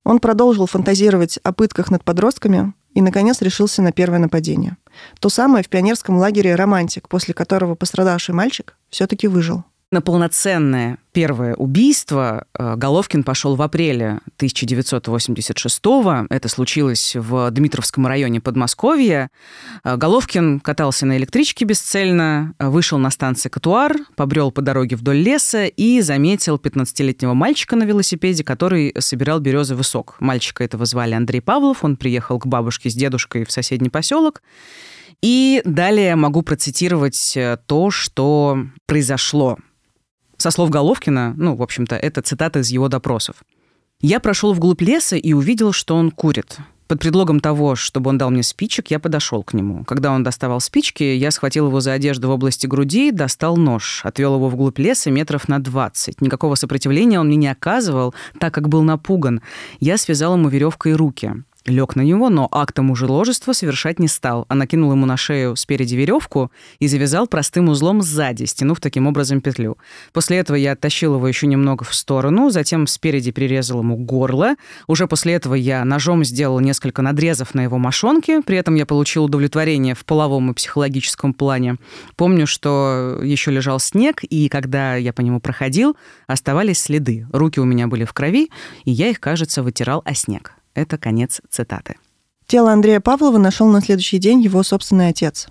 Он 0.06 0.20
продолжил 0.20 0.68
фантазировать 0.68 1.38
о 1.44 1.52
пытках 1.52 1.92
над 1.92 2.06
подростками 2.06 2.74
и, 2.94 3.02
наконец, 3.02 3.42
решился 3.42 3.82
на 3.82 3.92
первое 3.92 4.20
нападение. 4.20 4.78
То 5.20 5.30
самое 5.30 5.64
в 5.64 5.70
пионерском 5.70 6.18
лагере 6.18 6.56
«Романтик», 6.56 7.08
после 7.08 7.34
которого 7.34 7.76
пострадавший 7.76 8.36
мальчик 8.36 8.78
все-таки 8.90 9.28
выжил. 9.28 9.64
На 9.94 10.00
полноценное 10.00 11.00
первое 11.12 11.54
убийство 11.54 12.46
э, 12.58 12.76
Головкин 12.78 13.26
пошел 13.26 13.58
в 13.58 13.62
апреле 13.62 14.22
1986 14.38 15.84
-го. 15.84 16.28
Это 16.30 16.48
случилось 16.48 17.14
в 17.18 17.52
Дмитровском 17.52 18.08
районе 18.08 18.40
Подмосковья. 18.40 19.30
Э, 19.84 19.98
Головкин 19.98 20.62
катался 20.62 21.06
на 21.06 21.18
электричке 21.18 21.66
бесцельно, 21.66 22.54
вышел 22.58 23.00
на 23.00 23.10
станции 23.10 23.50
Катуар, 23.50 23.98
побрел 24.16 24.54
по 24.54 24.62
дороге 24.62 24.96
вдоль 24.96 25.18
леса 25.18 25.66
и 25.66 26.00
заметил 26.00 26.56
15-летнего 26.56 27.34
мальчика 27.34 27.76
на 27.76 27.84
велосипеде, 27.84 28.46
который 28.46 28.96
собирал 28.98 29.42
березовый 29.42 29.84
сок. 29.84 30.16
Мальчика 30.22 30.64
этого 30.64 30.86
звали 30.86 31.16
Андрей 31.16 31.42
Павлов. 31.42 31.84
Он 31.84 31.98
приехал 31.98 32.40
к 32.40 32.48
бабушке 32.48 32.90
с 32.90 32.94
дедушкой 32.94 33.44
в 33.44 33.52
соседний 33.52 33.90
поселок. 33.90 34.42
И 35.22 35.62
далее 35.66 36.16
могу 36.16 36.44
процитировать 36.44 37.34
э, 37.36 37.58
то, 37.68 37.92
что 37.92 38.58
произошло 38.86 39.58
со 40.42 40.52
слов 40.52 40.70
Головкина, 40.70 41.36
ну, 41.38 41.56
в 41.56 41.62
общем-то, 41.62 41.96
это 41.96 42.22
цитата 42.22 42.60
из 42.60 42.70
его 42.70 42.90
допросов. 42.90 43.36
«Я 44.02 44.20
прошел 44.20 44.54
вглубь 44.54 44.82
леса 44.82 45.16
и 45.16 45.34
увидел, 45.34 45.72
что 45.72 45.96
он 45.96 46.12
курит. 46.12 46.58
Под 46.92 47.00
предлогом 47.00 47.40
того, 47.40 47.76
чтобы 47.76 48.10
он 48.10 48.18
дал 48.18 48.32
мне 48.32 48.44
спичек, 48.44 48.92
я 48.92 49.00
подошел 49.00 49.44
к 49.44 49.54
нему. 49.54 49.86
Когда 49.86 50.12
он 50.12 50.24
доставал 50.24 50.60
спички, 50.60 51.04
я 51.04 51.32
схватил 51.32 51.68
его 51.68 51.80
за 51.80 51.94
одежду 51.94 52.28
в 52.28 52.32
области 52.32 52.68
груди, 52.68 53.12
достал 53.12 53.56
нож, 53.56 54.02
отвел 54.04 54.36
его 54.36 54.50
вглубь 54.50 54.78
леса 54.78 55.10
метров 55.10 55.48
на 55.48 55.60
20. 55.60 56.20
Никакого 56.20 56.56
сопротивления 56.56 57.18
он 57.18 57.28
мне 57.28 57.38
не 57.38 57.48
оказывал, 57.48 58.14
так 58.42 58.54
как 58.54 58.68
был 58.68 58.82
напуган. 58.82 59.42
Я 59.80 59.98
связал 59.98 60.36
ему 60.36 60.50
веревкой 60.50 60.96
руки 60.96 61.36
лег 61.66 61.96
на 61.96 62.02
него, 62.02 62.30
но 62.30 62.48
акта 62.52 62.82
мужеложества 62.82 63.54
совершать 63.54 64.00
не 64.00 64.08
стал, 64.08 64.46
а 64.50 64.56
накинул 64.56 64.92
ему 64.92 65.06
на 65.06 65.18
шею 65.18 65.56
спереди 65.56 65.96
веревку 65.96 66.52
и 66.80 66.88
завязал 66.88 67.28
простым 67.28 67.70
узлом 67.70 68.02
сзади, 68.02 68.46
стянув 68.46 68.80
таким 68.80 69.08
образом 69.08 69.42
петлю. 69.42 69.78
После 70.14 70.38
этого 70.38 70.56
я 70.56 70.72
оттащил 70.74 71.16
его 71.16 71.28
еще 71.28 71.48
немного 71.48 71.84
в 71.84 71.94
сторону, 71.94 72.50
затем 72.50 72.88
спереди 72.88 73.32
прирезал 73.32 73.80
ему 73.80 73.96
горло. 73.96 74.56
Уже 74.88 75.08
после 75.08 75.34
этого 75.34 75.54
я 75.54 75.86
ножом 75.86 76.24
сделал 76.24 76.60
несколько 76.60 77.02
надрезов 77.02 77.54
на 77.54 77.62
его 77.62 77.78
мошонке, 77.78 78.42
при 78.42 78.58
этом 78.58 78.76
я 78.76 78.86
получил 78.86 79.26
удовлетворение 79.26 79.96
в 79.96 80.06
половом 80.06 80.52
и 80.52 80.54
психологическом 80.54 81.34
плане. 81.34 81.78
Помню, 82.16 82.48
что 82.48 83.20
еще 83.22 83.52
лежал 83.52 83.80
снег, 83.80 84.24
и 84.24 84.50
когда 84.50 84.96
я 84.96 85.14
по 85.14 85.22
нему 85.22 85.40
проходил, 85.40 85.96
оставались 86.28 86.80
следы. 86.80 87.28
Руки 87.32 87.60
у 87.60 87.66
меня 87.66 87.88
были 87.88 88.06
в 88.06 88.14
крови, 88.14 88.50
и 88.86 88.92
я 88.92 89.10
их, 89.10 89.20
кажется, 89.20 89.64
вытирал 89.64 90.02
о 90.06 90.14
снег. 90.14 90.61
Это 90.74 90.98
конец 90.98 91.42
цитаты. 91.50 91.96
Тело 92.48 92.72
Андрея 92.72 93.00
Павлова 93.00 93.38
нашел 93.38 93.68
на 93.68 93.82
следующий 93.82 94.20
день 94.20 94.42
его 94.42 94.64
собственный 94.64 95.10
отец. 95.10 95.48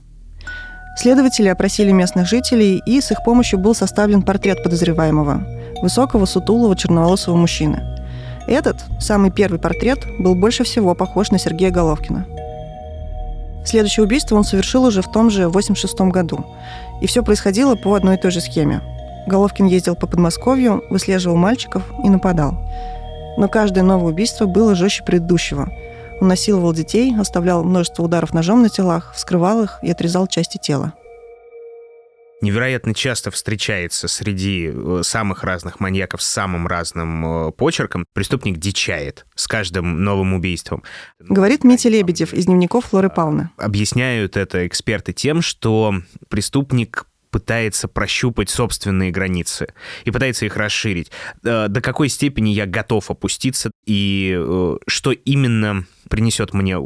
Следователи 0.96 1.48
опросили 1.48 1.92
местных 1.92 2.26
жителей, 2.26 2.82
и 2.84 3.00
с 3.00 3.10
их 3.10 3.22
помощью 3.24 3.58
был 3.58 3.74
составлен 3.74 4.22
портрет 4.22 4.62
подозреваемого– 4.62 5.46
высокого, 5.82 6.26
сутулого, 6.26 6.76
черноволосого 6.76 7.36
мужчины. 7.36 7.82
Этот, 8.46 8.76
самый 8.98 9.30
первый 9.30 9.58
портрет, 9.58 9.98
был 10.18 10.34
больше 10.34 10.64
всего 10.64 10.94
похож 10.94 11.30
на 11.30 11.38
Сергея 11.38 11.70
Головкина. 11.70 12.26
Следующее 13.64 14.04
убийство 14.04 14.36
он 14.36 14.44
совершил 14.44 14.84
уже 14.84 15.02
в 15.02 15.10
том 15.10 15.30
же 15.30 15.48
86 15.48 16.00
году. 16.00 16.44
И 17.00 17.06
все 17.06 17.22
происходило 17.22 17.76
по 17.76 17.94
одной 17.94 18.16
и 18.16 18.20
той 18.20 18.30
же 18.30 18.40
схеме. 18.40 18.80
Головкин 19.26 19.66
ездил 19.66 19.94
по 19.94 20.06
Подмосковью, 20.06 20.82
выслеживал 20.90 21.36
мальчиков 21.36 21.82
и 22.02 22.08
нападал. 22.08 22.58
Но 23.40 23.49
каждое 23.49 23.82
новое 23.82 24.12
убийство 24.12 24.44
было 24.44 24.75
жестче 24.75 25.02
предыдущего. 25.02 25.73
Он 26.20 26.28
насиловал 26.28 26.75
детей, 26.75 27.16
оставлял 27.18 27.64
множество 27.64 28.02
ударов 28.02 28.35
ножом 28.35 28.61
на 28.61 28.68
телах, 28.68 29.14
вскрывал 29.14 29.62
их 29.62 29.78
и 29.82 29.90
отрезал 29.90 30.26
части 30.26 30.59
тела 30.59 30.92
невероятно 32.40 32.94
часто 32.94 33.30
встречается 33.30 34.09
среди 34.09 34.70
э, 34.73 35.00
самых 35.04 35.44
разных 35.44 35.80
маньяков 35.80 36.23
с 36.23 36.26
самым 36.26 36.66
разным 36.66 37.49
э, 37.49 37.52
почерком. 37.52 38.06
Преступник 38.14 38.56
дичает 38.56 39.26
с 39.35 39.47
каждым 39.47 40.02
новым 40.02 40.35
убийством. 40.35 40.82
Говорит 41.18 41.64
Митя 41.64 41.88
Лебедев 41.88 42.32
из 42.32 42.47
дневников 42.47 42.87
Флоры 42.87 43.11
Павловны. 43.11 43.50
Объясняют 43.56 44.37
это 44.37 44.66
эксперты 44.66 45.12
тем, 45.12 45.42
что 45.42 45.94
преступник 46.28 47.06
пытается 47.30 47.88
прощупать 47.88 48.50
собственные 48.50 49.10
границы 49.10 49.72
и 50.04 50.10
пытается 50.10 50.46
их 50.46 50.56
расширить. 50.56 51.10
Э, 51.44 51.68
до 51.68 51.80
какой 51.80 52.08
степени 52.08 52.50
я 52.50 52.66
готов 52.66 53.10
опуститься 53.10 53.70
и 53.87 54.37
э, 54.37 54.76
что 54.87 55.12
именно 55.12 55.84
принесет 56.08 56.52
мне 56.52 56.76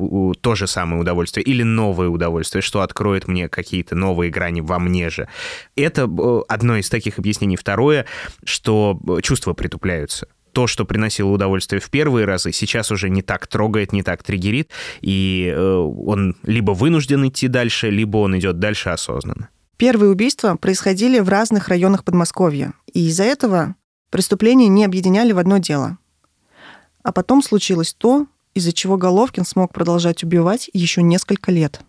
то 0.40 0.54
же 0.54 0.66
самое 0.66 1.00
удовольствие 1.00 1.44
или 1.44 1.62
новое 1.62 2.08
удовольствие, 2.08 2.60
что 2.60 2.82
откроет 2.82 3.26
мне 3.26 3.48
какие-то 3.48 3.94
новые 3.94 4.30
грани 4.30 4.60
во 4.60 4.78
мне 4.78 5.08
же. 5.08 5.28
Это 5.76 6.02
э, 6.02 6.40
одно 6.48 6.76
из 6.76 6.90
таких 6.90 7.18
объяснений. 7.18 7.56
Второе, 7.56 8.06
что 8.44 9.00
чувства 9.22 9.54
притупляются 9.54 10.28
то, 10.52 10.68
что 10.68 10.84
приносило 10.84 11.30
удовольствие 11.30 11.80
в 11.80 11.90
первые 11.90 12.26
разы, 12.26 12.52
сейчас 12.52 12.92
уже 12.92 13.10
не 13.10 13.22
так 13.22 13.48
трогает, 13.48 13.92
не 13.92 14.04
так 14.04 14.22
триггерит, 14.22 14.70
и 15.00 15.52
он 15.52 16.36
либо 16.44 16.70
вынужден 16.70 17.26
идти 17.26 17.48
дальше, 17.48 17.90
либо 17.90 18.18
он 18.18 18.38
идет 18.38 18.60
дальше 18.60 18.90
осознанно. 18.90 19.48
Первые 19.76 20.11
убийства 20.11 20.57
происходили 20.57 21.19
в 21.19 21.28
разных 21.28 21.69
районах 21.69 22.04
Подмосковья, 22.04 22.75
и 22.93 23.09
из-за 23.09 23.25
этого 23.25 23.75
преступления 24.11 24.69
не 24.69 24.85
объединяли 24.85 25.33
в 25.33 25.38
одно 25.38 25.59
дело. 25.59 25.99
А 27.02 27.12
потом 27.12 27.43
случилось 27.43 27.93
то, 27.93 28.26
из-за 28.54 28.73
чего 28.73 28.97
Головкин 28.97 29.45
смог 29.45 29.73
продолжать 29.73 30.23
убивать 30.23 30.71
еще 30.73 31.02
несколько 31.02 31.50
лет. 31.50 31.81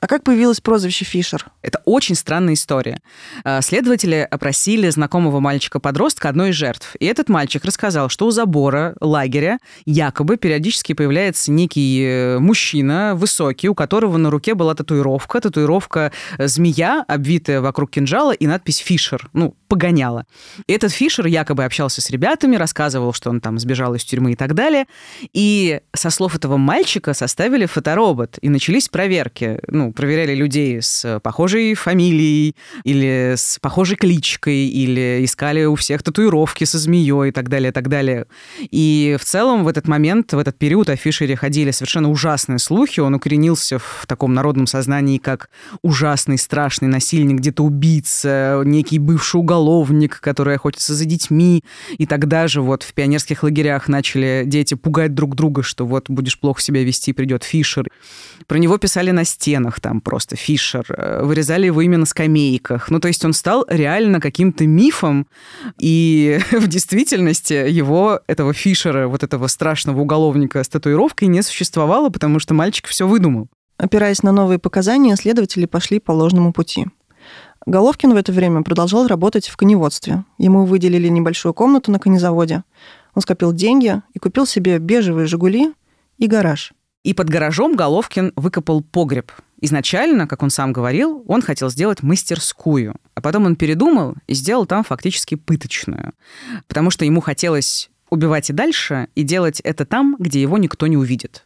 А 0.00 0.06
как 0.06 0.22
появилось 0.22 0.60
прозвище 0.60 1.04
Фишер? 1.04 1.46
Это 1.62 1.80
очень 1.86 2.14
странная 2.14 2.54
история. 2.54 3.00
А, 3.42 3.62
следователи 3.62 4.26
опросили 4.30 4.90
знакомого 4.90 5.40
мальчика-подростка 5.40 6.28
одной 6.28 6.50
из 6.50 6.56
жертв. 6.56 6.94
И 6.98 7.06
этот 7.06 7.30
мальчик 7.30 7.64
рассказал, 7.64 8.10
что 8.10 8.26
у 8.26 8.30
забора 8.30 8.94
лагеря 9.00 9.58
якобы 9.86 10.36
периодически 10.36 10.92
появляется 10.92 11.50
некий 11.50 12.04
э, 12.04 12.38
мужчина 12.38 13.14
высокий, 13.14 13.68
у 13.68 13.74
которого 13.74 14.18
на 14.18 14.30
руке 14.30 14.54
была 14.54 14.74
татуировка. 14.74 15.40
Татуировка 15.40 16.12
э, 16.36 16.48
змея, 16.48 17.02
обвитая 17.08 17.62
вокруг 17.62 17.92
кинжала, 17.92 18.32
и 18.32 18.46
надпись 18.46 18.78
«Фишер». 18.78 19.30
Ну, 19.32 19.56
погоняла. 19.74 20.24
Этот 20.68 20.92
Фишер 20.92 21.26
якобы 21.26 21.64
общался 21.64 22.00
с 22.00 22.08
ребятами, 22.08 22.54
рассказывал, 22.54 23.12
что 23.12 23.30
он 23.30 23.40
там 23.40 23.58
сбежал 23.58 23.96
из 23.96 24.04
тюрьмы 24.04 24.32
и 24.32 24.36
так 24.36 24.54
далее. 24.54 24.86
И 25.32 25.80
со 25.92 26.10
слов 26.10 26.36
этого 26.36 26.58
мальчика 26.58 27.12
составили 27.12 27.66
фоторобот. 27.66 28.38
И 28.40 28.48
начались 28.48 28.88
проверки. 28.88 29.58
Ну, 29.66 29.92
проверяли 29.92 30.34
людей 30.36 30.80
с 30.80 31.18
похожей 31.24 31.74
фамилией 31.74 32.54
или 32.84 33.34
с 33.36 33.58
похожей 33.60 33.96
кличкой, 33.96 34.68
или 34.68 35.24
искали 35.24 35.64
у 35.64 35.74
всех 35.74 36.04
татуировки 36.04 36.62
со 36.62 36.78
змеей 36.78 37.30
и 37.30 37.32
так 37.32 37.48
далее, 37.48 37.70
и 37.70 37.72
так 37.72 37.88
далее. 37.88 38.26
И 38.70 39.16
в 39.20 39.24
целом 39.24 39.64
в 39.64 39.68
этот 39.68 39.88
момент, 39.88 40.32
в 40.32 40.38
этот 40.38 40.56
период 40.56 40.88
о 40.88 40.94
Фишере 40.94 41.34
ходили 41.34 41.72
совершенно 41.72 42.10
ужасные 42.10 42.60
слухи. 42.60 43.00
Он 43.00 43.14
укоренился 43.14 43.80
в 43.80 44.04
таком 44.06 44.34
народном 44.34 44.68
сознании, 44.68 45.18
как 45.18 45.50
ужасный, 45.82 46.38
страшный 46.38 46.86
насильник, 46.86 47.38
где-то 47.38 47.64
убийца, 47.64 48.62
некий 48.64 49.00
бывший 49.00 49.40
уголовник, 49.40 49.63
который 50.20 50.56
охотится 50.56 50.94
за 50.94 51.04
детьми. 51.04 51.62
И 51.98 52.06
тогда 52.06 52.48
же 52.48 52.60
вот 52.60 52.82
в 52.82 52.94
пионерских 52.94 53.42
лагерях 53.42 53.88
начали 53.88 54.44
дети 54.46 54.74
пугать 54.74 55.14
друг 55.14 55.34
друга, 55.34 55.62
что 55.62 55.86
вот 55.86 56.08
будешь 56.08 56.38
плохо 56.38 56.60
себя 56.60 56.82
вести, 56.84 57.12
придет 57.12 57.44
Фишер. 57.44 57.88
Про 58.46 58.58
него 58.58 58.78
писали 58.78 59.10
на 59.10 59.24
стенах, 59.24 59.80
там 59.80 60.00
просто 60.00 60.36
Фишер, 60.36 60.84
э, 60.88 61.22
вырезали 61.24 61.66
его 61.66 61.80
имя 61.82 61.98
на 61.98 62.06
скамейках. 62.06 62.90
Ну, 62.90 63.00
то 63.00 63.08
есть 63.08 63.24
он 63.24 63.32
стал 63.32 63.64
реально 63.68 64.20
каким-то 64.20 64.66
мифом, 64.66 65.26
и 65.78 66.40
в 66.52 66.66
действительности 66.68 67.54
его, 67.54 68.20
этого 68.26 68.52
Фишера, 68.52 69.08
вот 69.08 69.22
этого 69.22 69.46
страшного 69.46 70.00
уголовника 70.00 70.62
с 70.62 70.68
татуировкой 70.68 71.28
не 71.28 71.42
существовало, 71.42 72.10
потому 72.10 72.38
что 72.38 72.54
мальчик 72.54 72.86
все 72.86 73.06
выдумал. 73.06 73.48
Опираясь 73.76 74.22
на 74.22 74.32
новые 74.32 74.58
показания, 74.58 75.16
следователи 75.16 75.66
пошли 75.66 75.98
по 75.98 76.12
ложному 76.12 76.52
пути. 76.52 76.86
Головкин 77.66 78.12
в 78.12 78.16
это 78.16 78.32
время 78.32 78.62
продолжал 78.62 79.06
работать 79.06 79.48
в 79.48 79.56
коневодстве. 79.56 80.24
Ему 80.38 80.64
выделили 80.64 81.08
небольшую 81.08 81.54
комнату 81.54 81.90
на 81.90 81.98
конезаводе. 81.98 82.62
Он 83.14 83.22
скопил 83.22 83.52
деньги 83.52 84.02
и 84.12 84.18
купил 84.18 84.46
себе 84.46 84.78
бежевые 84.78 85.26
«Жигули» 85.26 85.72
и 86.18 86.26
гараж. 86.26 86.72
И 87.04 87.14
под 87.14 87.28
гаражом 87.28 87.76
Головкин 87.76 88.32
выкопал 88.36 88.82
погреб. 88.82 89.30
Изначально, 89.60 90.26
как 90.26 90.42
он 90.42 90.50
сам 90.50 90.72
говорил, 90.72 91.24
он 91.26 91.40
хотел 91.40 91.70
сделать 91.70 92.02
мастерскую, 92.02 92.96
а 93.14 93.20
потом 93.20 93.46
он 93.46 93.56
передумал 93.56 94.14
и 94.26 94.34
сделал 94.34 94.66
там 94.66 94.84
фактически 94.84 95.36
пыточную, 95.36 96.12
потому 96.66 96.90
что 96.90 97.04
ему 97.04 97.20
хотелось 97.20 97.90
убивать 98.10 98.50
и 98.50 98.52
дальше, 98.52 99.08
и 99.14 99.22
делать 99.22 99.60
это 99.60 99.86
там, 99.86 100.16
где 100.18 100.42
его 100.42 100.58
никто 100.58 100.86
не 100.86 100.96
увидит. 100.96 101.44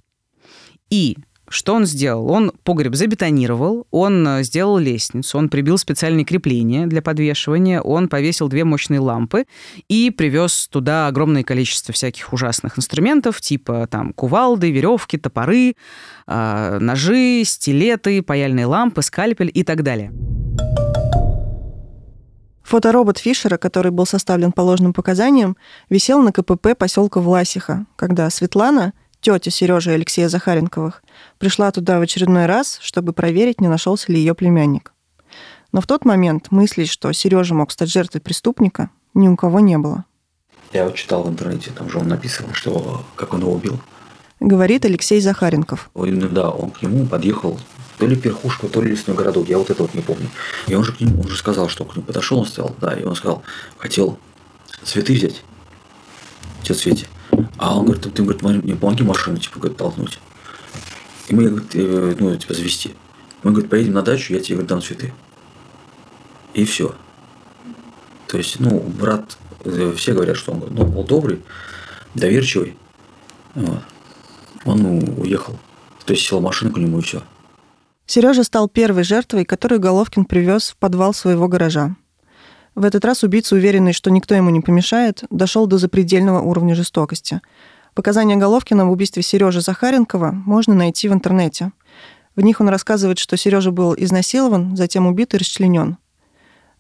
И 0.90 1.18
что 1.50 1.74
он 1.74 1.86
сделал? 1.86 2.30
Он 2.30 2.52
погреб 2.62 2.94
забетонировал, 2.94 3.86
он 3.90 4.26
э, 4.26 4.42
сделал 4.42 4.78
лестницу, 4.78 5.38
он 5.38 5.48
прибил 5.48 5.78
специальные 5.78 6.24
крепления 6.24 6.86
для 6.86 7.02
подвешивания, 7.02 7.80
он 7.80 8.08
повесил 8.08 8.48
две 8.48 8.64
мощные 8.64 9.00
лампы 9.00 9.46
и 9.88 10.10
привез 10.10 10.68
туда 10.68 11.06
огромное 11.06 11.42
количество 11.42 11.94
всяких 11.94 12.32
ужасных 12.32 12.78
инструментов, 12.78 13.40
типа 13.40 13.86
там 13.90 14.12
кувалды, 14.12 14.70
веревки, 14.70 15.16
топоры, 15.16 15.74
э, 16.26 16.78
ножи, 16.80 17.42
стилеты, 17.44 18.22
паяльные 18.22 18.66
лампы, 18.66 19.02
скальпель 19.02 19.50
и 19.52 19.64
так 19.64 19.82
далее. 19.82 20.12
Фоторобот 22.68 23.16
Фишера, 23.16 23.56
который 23.56 23.90
был 23.90 24.04
составлен 24.04 24.52
по 24.52 24.60
ложным 24.60 24.92
показаниям, 24.92 25.56
висел 25.88 26.20
на 26.20 26.32
КПП 26.32 26.76
поселка 26.76 27.18
Власиха, 27.18 27.86
когда 27.96 28.28
Светлана, 28.28 28.92
тетя 29.20 29.50
Сережи 29.50 29.90
Алексея 29.90 30.28
Захаренковых, 30.28 31.02
пришла 31.38 31.70
туда 31.70 31.98
в 31.98 32.02
очередной 32.02 32.46
раз, 32.46 32.78
чтобы 32.80 33.12
проверить, 33.12 33.60
не 33.60 33.68
нашелся 33.68 34.12
ли 34.12 34.18
ее 34.18 34.34
племянник. 34.34 34.92
Но 35.72 35.80
в 35.80 35.86
тот 35.86 36.04
момент 36.04 36.50
мыслей, 36.50 36.86
что 36.86 37.12
Сережа 37.12 37.54
мог 37.54 37.70
стать 37.70 37.90
жертвой 37.90 38.20
преступника, 38.20 38.90
ни 39.14 39.28
у 39.28 39.36
кого 39.36 39.60
не 39.60 39.76
было. 39.78 40.04
Я 40.72 40.84
вот 40.84 40.94
читал 40.94 41.22
в 41.22 41.28
интернете, 41.28 41.70
там 41.76 41.90
же 41.90 41.98
он 41.98 42.08
написал, 42.08 42.46
что 42.52 43.04
как 43.16 43.34
он 43.34 43.40
его 43.40 43.52
убил. 43.52 43.80
Говорит 44.40 44.84
Алексей 44.84 45.20
Захаренков. 45.20 45.90
Да, 45.94 46.50
он 46.50 46.70
к 46.70 46.82
нему 46.82 47.06
подъехал 47.06 47.58
то 47.98 48.06
ли 48.06 48.14
перхушка, 48.14 48.68
то 48.68 48.80
ли 48.80 48.92
лесной 48.92 49.16
городок, 49.16 49.48
я 49.48 49.58
вот 49.58 49.70
это 49.70 49.82
вот 49.82 49.94
не 49.94 50.02
помню. 50.02 50.28
И 50.68 50.74
он 50.74 50.84
же 50.84 50.92
к 50.92 51.00
нему, 51.00 51.22
он 51.22 51.28
же 51.28 51.36
сказал, 51.36 51.68
что 51.68 51.84
к 51.84 51.96
нему 51.96 52.06
подошел, 52.06 52.38
он 52.38 52.46
сказал, 52.46 52.74
да, 52.80 52.94
и 52.94 53.02
он 53.04 53.16
сказал, 53.16 53.42
хотел 53.76 54.18
цветы 54.84 55.14
взять, 55.14 55.42
тетя 56.62 56.74
Свете. 56.74 57.06
А 57.56 57.78
он 57.78 57.86
говорит, 57.86 58.12
ты, 58.12 58.22
говорит, 58.22 58.42
мне 58.42 58.74
помоги 58.74 59.02
машину, 59.02 59.38
типа, 59.38 59.58
говорит, 59.58 59.78
толкнуть. 59.78 60.18
И 61.28 61.34
мы, 61.34 61.48
говорит, 61.48 61.70
э, 61.74 62.16
ну, 62.18 62.36
типа, 62.36 62.54
завести. 62.54 62.94
Мы, 63.42 63.52
говорит, 63.52 63.70
поедем 63.70 63.94
на 63.94 64.02
дачу, 64.02 64.32
я 64.32 64.40
тебе, 64.40 64.56
говорит, 64.56 64.70
дам 64.70 64.82
цветы. 64.82 65.12
И 66.54 66.64
все. 66.64 66.94
То 68.26 68.38
есть, 68.38 68.60
ну, 68.60 68.80
брат, 68.80 69.38
э, 69.64 69.94
все 69.96 70.12
говорят, 70.12 70.36
что 70.36 70.52
он 70.52 70.64
ну, 70.70 70.84
был 70.84 71.04
добрый, 71.04 71.42
доверчивый. 72.14 72.76
Вот. 73.54 73.82
Он 74.64 74.78
ну, 74.78 75.14
уехал. 75.18 75.58
То 76.04 76.12
есть 76.12 76.26
сел 76.26 76.40
в 76.40 76.42
машину 76.42 76.72
к 76.72 76.78
нему 76.78 76.98
и 76.98 77.02
все. 77.02 77.22
Сережа 78.06 78.42
стал 78.42 78.68
первой 78.68 79.02
жертвой, 79.02 79.44
которую 79.44 79.80
Головкин 79.80 80.24
привез 80.24 80.70
в 80.70 80.76
подвал 80.76 81.12
своего 81.12 81.48
гаража. 81.48 81.94
В 82.78 82.84
этот 82.84 83.04
раз 83.04 83.24
убийца, 83.24 83.56
уверенный, 83.56 83.92
что 83.92 84.08
никто 84.08 84.36
ему 84.36 84.50
не 84.50 84.60
помешает, 84.60 85.24
дошел 85.30 85.66
до 85.66 85.78
запредельного 85.78 86.42
уровня 86.42 86.76
жестокости. 86.76 87.40
Показания 87.92 88.36
Головкина 88.36 88.86
в 88.86 88.92
убийстве 88.92 89.20
Сережи 89.24 89.60
Захаренкова 89.60 90.30
можно 90.30 90.74
найти 90.74 91.08
в 91.08 91.12
интернете. 91.12 91.72
В 92.36 92.40
них 92.40 92.60
он 92.60 92.68
рассказывает, 92.68 93.18
что 93.18 93.36
Сережа 93.36 93.72
был 93.72 93.96
изнасилован, 93.98 94.76
затем 94.76 95.08
убит 95.08 95.34
и 95.34 95.38
расчленен. 95.38 95.96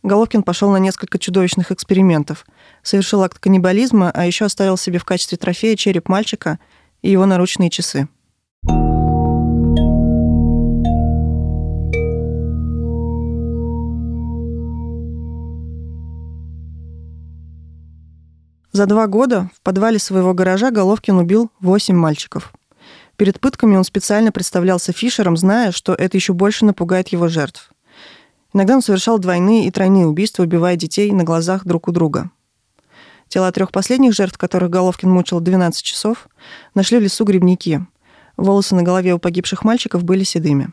Головкин 0.04 0.44
пошел 0.44 0.70
на 0.70 0.76
несколько 0.76 1.18
чудовищных 1.18 1.72
экспериментов, 1.72 2.46
совершил 2.84 3.24
акт 3.24 3.40
каннибализма, 3.40 4.12
а 4.14 4.24
еще 4.24 4.44
оставил 4.44 4.76
себе 4.76 5.00
в 5.00 5.04
качестве 5.04 5.36
трофея 5.36 5.74
череп 5.74 6.08
мальчика 6.08 6.60
и 7.02 7.10
его 7.10 7.26
наручные 7.26 7.70
часы. 7.70 8.06
За 18.72 18.84
два 18.84 19.06
года 19.06 19.50
в 19.54 19.62
подвале 19.62 19.98
своего 19.98 20.34
гаража 20.34 20.70
Головкин 20.70 21.16
убил 21.16 21.50
восемь 21.58 21.96
мальчиков. 21.96 22.52
Перед 23.16 23.40
пытками 23.40 23.76
он 23.76 23.84
специально 23.84 24.30
представлялся 24.30 24.92
Фишером, 24.92 25.36
зная, 25.36 25.72
что 25.72 25.94
это 25.94 26.16
еще 26.16 26.34
больше 26.34 26.66
напугает 26.66 27.08
его 27.08 27.28
жертв. 27.28 27.70
Иногда 28.52 28.76
он 28.76 28.82
совершал 28.82 29.18
двойные 29.18 29.66
и 29.66 29.70
тройные 29.70 30.06
убийства, 30.06 30.42
убивая 30.42 30.76
детей 30.76 31.10
на 31.12 31.24
глазах 31.24 31.64
друг 31.64 31.88
у 31.88 31.92
друга. 31.92 32.30
Тела 33.28 33.50
трех 33.52 33.72
последних 33.72 34.12
жертв, 34.12 34.38
которых 34.38 34.70
Головкин 34.70 35.10
мучил 35.10 35.40
12 35.40 35.82
часов, 35.82 36.28
нашли 36.74 36.98
в 36.98 37.02
лесу 37.02 37.24
грибники. 37.24 37.84
Волосы 38.36 38.74
на 38.74 38.82
голове 38.82 39.14
у 39.14 39.18
погибших 39.18 39.64
мальчиков 39.64 40.04
были 40.04 40.24
седыми. 40.24 40.68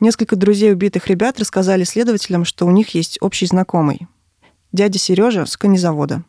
Несколько 0.00 0.36
друзей 0.36 0.72
убитых 0.72 1.06
ребят 1.08 1.40
рассказали 1.40 1.84
следователям, 1.84 2.44
что 2.44 2.66
у 2.66 2.70
них 2.70 2.90
есть 2.94 3.18
общий 3.22 3.46
знакомый– 3.46 4.06
дядя 4.74 4.98
Сережа 4.98 5.46
с 5.46 5.56
конезавода. 5.56 6.24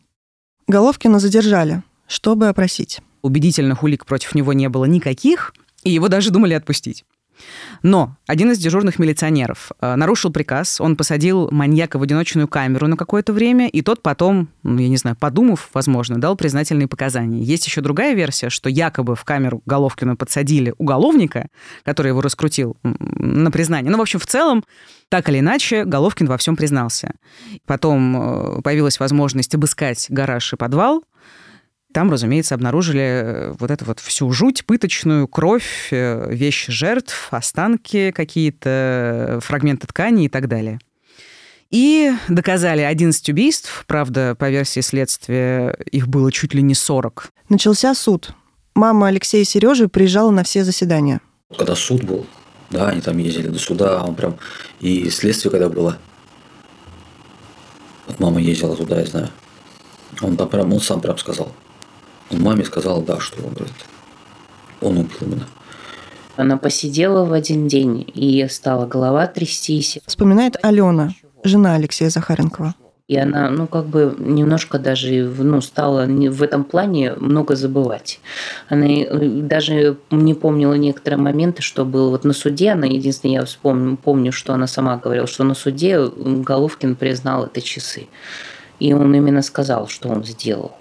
Головкина 0.67 1.19
задержали, 1.19 1.81
чтобы 2.07 2.47
опросить. 2.47 3.01
Убедительных 3.23 3.81
улик 3.81 4.05
против 4.05 4.35
него 4.35 4.53
не 4.53 4.69
было 4.69 4.85
никаких, 4.85 5.53
и 5.83 5.89
его 5.89 6.09
даже 6.09 6.29
думали 6.29 6.53
отпустить. 6.53 7.05
Но 7.83 8.17
один 8.27 8.51
из 8.51 8.57
дежурных 8.57 8.99
милиционеров 8.99 9.71
э, 9.79 9.95
нарушил 9.95 10.31
приказ, 10.31 10.81
он 10.81 10.95
посадил 10.95 11.49
маньяка 11.51 11.99
в 11.99 12.01
одиночную 12.01 12.47
камеру 12.47 12.87
на 12.87 12.97
какое-то 12.97 13.33
время, 13.33 13.67
и 13.67 13.81
тот 13.81 14.01
потом, 14.01 14.49
ну, 14.63 14.79
я 14.79 14.89
не 14.89 14.97
знаю, 14.97 15.15
подумав, 15.19 15.69
возможно, 15.73 16.19
дал 16.19 16.35
признательные 16.35 16.87
показания. 16.87 17.43
Есть 17.43 17.65
еще 17.67 17.81
другая 17.81 18.13
версия, 18.13 18.49
что 18.49 18.69
якобы 18.69 19.15
в 19.15 19.23
камеру 19.23 19.61
Головкина 19.65 20.15
подсадили 20.15 20.73
уголовника, 20.77 21.47
который 21.83 22.09
его 22.09 22.21
раскрутил 22.21 22.77
на 22.83 23.51
признание. 23.51 23.91
Ну, 23.91 23.97
в 23.97 24.01
общем, 24.01 24.19
в 24.19 24.25
целом, 24.25 24.63
так 25.09 25.29
или 25.29 25.39
иначе, 25.39 25.85
Головкин 25.85 26.27
во 26.27 26.37
всем 26.37 26.55
признался. 26.55 27.13
Потом 27.65 28.57
э, 28.57 28.61
появилась 28.61 28.99
возможность 28.99 29.53
обыскать 29.53 30.07
гараж 30.09 30.53
и 30.53 30.55
подвал, 30.55 31.03
Там, 31.95 32.11
разумеется, 32.11 32.55
обнаружили 32.55 32.99
э, 32.99 33.53
вот 33.57 33.71
эту 33.71 33.85
вот 33.85 34.01
всю 34.01 34.29
жуть, 34.33 34.65
пыточную, 34.65 35.29
кровь, 35.29 35.87
э, 35.91 36.27
вещи 36.29 36.69
жертв, 36.69 37.29
останки 37.31 38.11
какие-то, 38.11 39.39
фрагменты 39.41 39.87
ткани 39.87 40.25
и 40.25 40.27
так 40.27 40.49
далее. 40.49 40.79
И 41.71 42.11
доказали 42.27 42.81
11 42.81 43.29
убийств. 43.29 43.85
Правда, 43.87 44.35
по 44.37 44.49
версии 44.49 44.81
следствия, 44.81 45.77
их 45.89 46.09
было 46.09 46.33
чуть 46.33 46.53
ли 46.53 46.61
не 46.61 46.75
40. 46.75 47.29
Начался 47.47 47.95
суд. 47.95 48.31
Мама 48.73 49.07
Алексея 49.07 49.45
Сережи 49.45 49.87
приезжала 49.87 50.31
на 50.31 50.43
все 50.43 50.65
заседания. 50.65 51.21
Когда 51.57 51.75
суд 51.75 52.03
был, 52.03 52.25
да, 52.71 52.89
они 52.89 52.99
там 52.99 53.17
ездили 53.19 53.47
до 53.47 53.57
суда, 53.57 54.03
он 54.03 54.15
прям... 54.15 54.37
И 54.81 55.09
следствие 55.09 55.49
когда 55.49 55.69
было, 55.69 55.97
вот 58.05 58.19
мама 58.19 58.41
ездила 58.41 58.75
туда, 58.75 58.99
я 58.99 59.05
знаю. 59.05 59.29
Он 60.21 60.35
там 60.35 60.49
прям, 60.49 60.73
он 60.73 60.81
сам 60.81 60.99
прям 60.99 61.17
сказал. 61.17 61.53
Он 62.31 62.41
маме 62.41 62.65
сказал, 62.65 63.01
да, 63.01 63.19
что 63.19 63.43
он 63.43 63.53
говорит, 63.53 63.75
он 64.81 64.97
убил 64.97 65.17
именно. 65.21 65.47
Она 66.37 66.57
посидела 66.57 67.23
в 67.25 67.33
один 67.33 67.67
день 67.67 68.05
и 68.13 68.45
стала 68.49 68.85
голова 68.85 69.25
трястись. 69.27 69.99
Вспоминает 70.05 70.57
Алена, 70.61 71.13
жена 71.43 71.75
Алексея 71.75 72.09
Захаренкова. 72.09 72.75
И 73.07 73.15
она, 73.17 73.51
ну, 73.51 73.67
как 73.67 73.85
бы 73.85 74.15
немножко 74.17 74.79
даже, 74.79 75.31
ну, 75.37 75.61
стала 75.61 76.07
в 76.07 76.41
этом 76.41 76.63
плане 76.63 77.13
много 77.13 77.55
забывать. 77.55 78.19
Она 78.67 78.87
даже 79.11 79.97
не 80.09 80.33
помнила 80.33 80.73
некоторые 80.73 81.19
моменты, 81.19 81.61
что 81.61 81.85
было 81.85 82.09
вот 82.09 82.23
на 82.23 82.33
суде. 82.33 82.71
Она, 82.71 82.87
единственное, 82.87 83.35
я 83.35 83.45
вспомню, 83.45 83.95
помню, 83.95 84.31
что 84.31 84.55
она 84.55 84.65
сама 84.65 84.97
говорила, 84.97 85.27
что 85.27 85.43
на 85.43 85.53
суде 85.53 85.99
Головкин 86.07 86.95
признал 86.95 87.45
это 87.45 87.61
часы. 87.61 88.07
И 88.79 88.91
он 88.91 89.13
именно 89.13 89.43
сказал, 89.43 89.87
что 89.87 90.09
он 90.09 90.23
сделал. 90.23 90.71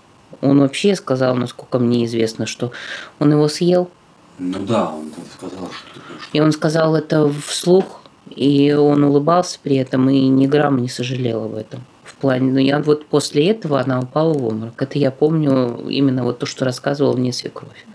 Он 0.45 0.61
вообще 0.61 0.95
сказал, 0.95 1.35
насколько 1.37 1.79
мне 1.79 2.05
известно, 2.05 2.47
что 2.47 2.71
он 3.19 3.33
его 3.33 3.49
съел. 3.49 3.91
Ну 4.39 4.59
да, 4.61 4.91
он 4.91 5.11
сказал, 5.37 5.71
что... 5.71 6.01
И 6.35 6.41
он 6.41 6.53
сказал 6.53 6.95
это 6.95 7.33
вслух, 7.47 8.03
и 8.29 8.73
он 8.73 9.05
улыбался 9.05 9.59
при 9.63 9.77
этом, 9.77 10.11
и 10.11 10.27
ни 10.29 10.47
грамма 10.47 10.81
не 10.81 10.89
сожалел 10.89 11.45
об 11.45 11.55
этом. 11.55 11.81
В 12.03 12.15
плане, 12.17 12.53
ну 12.53 12.59
я 12.59 12.79
вот 12.81 13.07
после 13.07 13.51
этого 13.51 13.81
она 13.81 14.01
упала 14.01 14.35
в 14.35 14.45
обморок. 14.45 14.81
Это 14.83 14.99
я 14.99 15.11
помню 15.11 15.89
именно 15.89 16.25
вот 16.25 16.41
то, 16.41 16.47
что 16.47 16.67
рассказывала 16.67 17.17
мне 17.17 17.33
свекровь. 17.33 17.87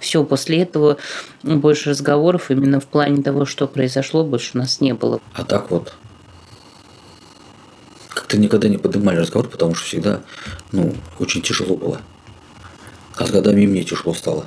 Все, 0.00 0.24
после 0.24 0.62
этого 0.62 0.96
больше 1.44 1.90
разговоров 1.90 2.50
именно 2.50 2.80
в 2.80 2.86
плане 2.86 3.22
того, 3.22 3.44
что 3.44 3.68
произошло, 3.68 4.24
больше 4.24 4.52
у 4.54 4.58
нас 4.58 4.80
не 4.80 4.92
было. 4.92 5.20
А 5.34 5.44
так 5.44 5.70
вот, 5.70 5.94
как-то 8.14 8.38
никогда 8.38 8.68
не 8.68 8.78
поднимали 8.78 9.16
разговор, 9.16 9.48
потому 9.48 9.74
что 9.74 9.86
всегда, 9.86 10.22
ну, 10.70 10.94
очень 11.18 11.42
тяжело 11.42 11.76
было. 11.76 12.00
А 13.16 13.26
с 13.26 13.30
годами 13.30 13.66
мне 13.66 13.84
тяжело 13.84 14.14
стало. 14.14 14.46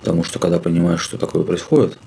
Потому 0.00 0.24
что 0.24 0.38
когда 0.38 0.58
понимаешь, 0.58 1.00
что 1.00 1.18
такое 1.18 1.44
происходит, 1.44 1.98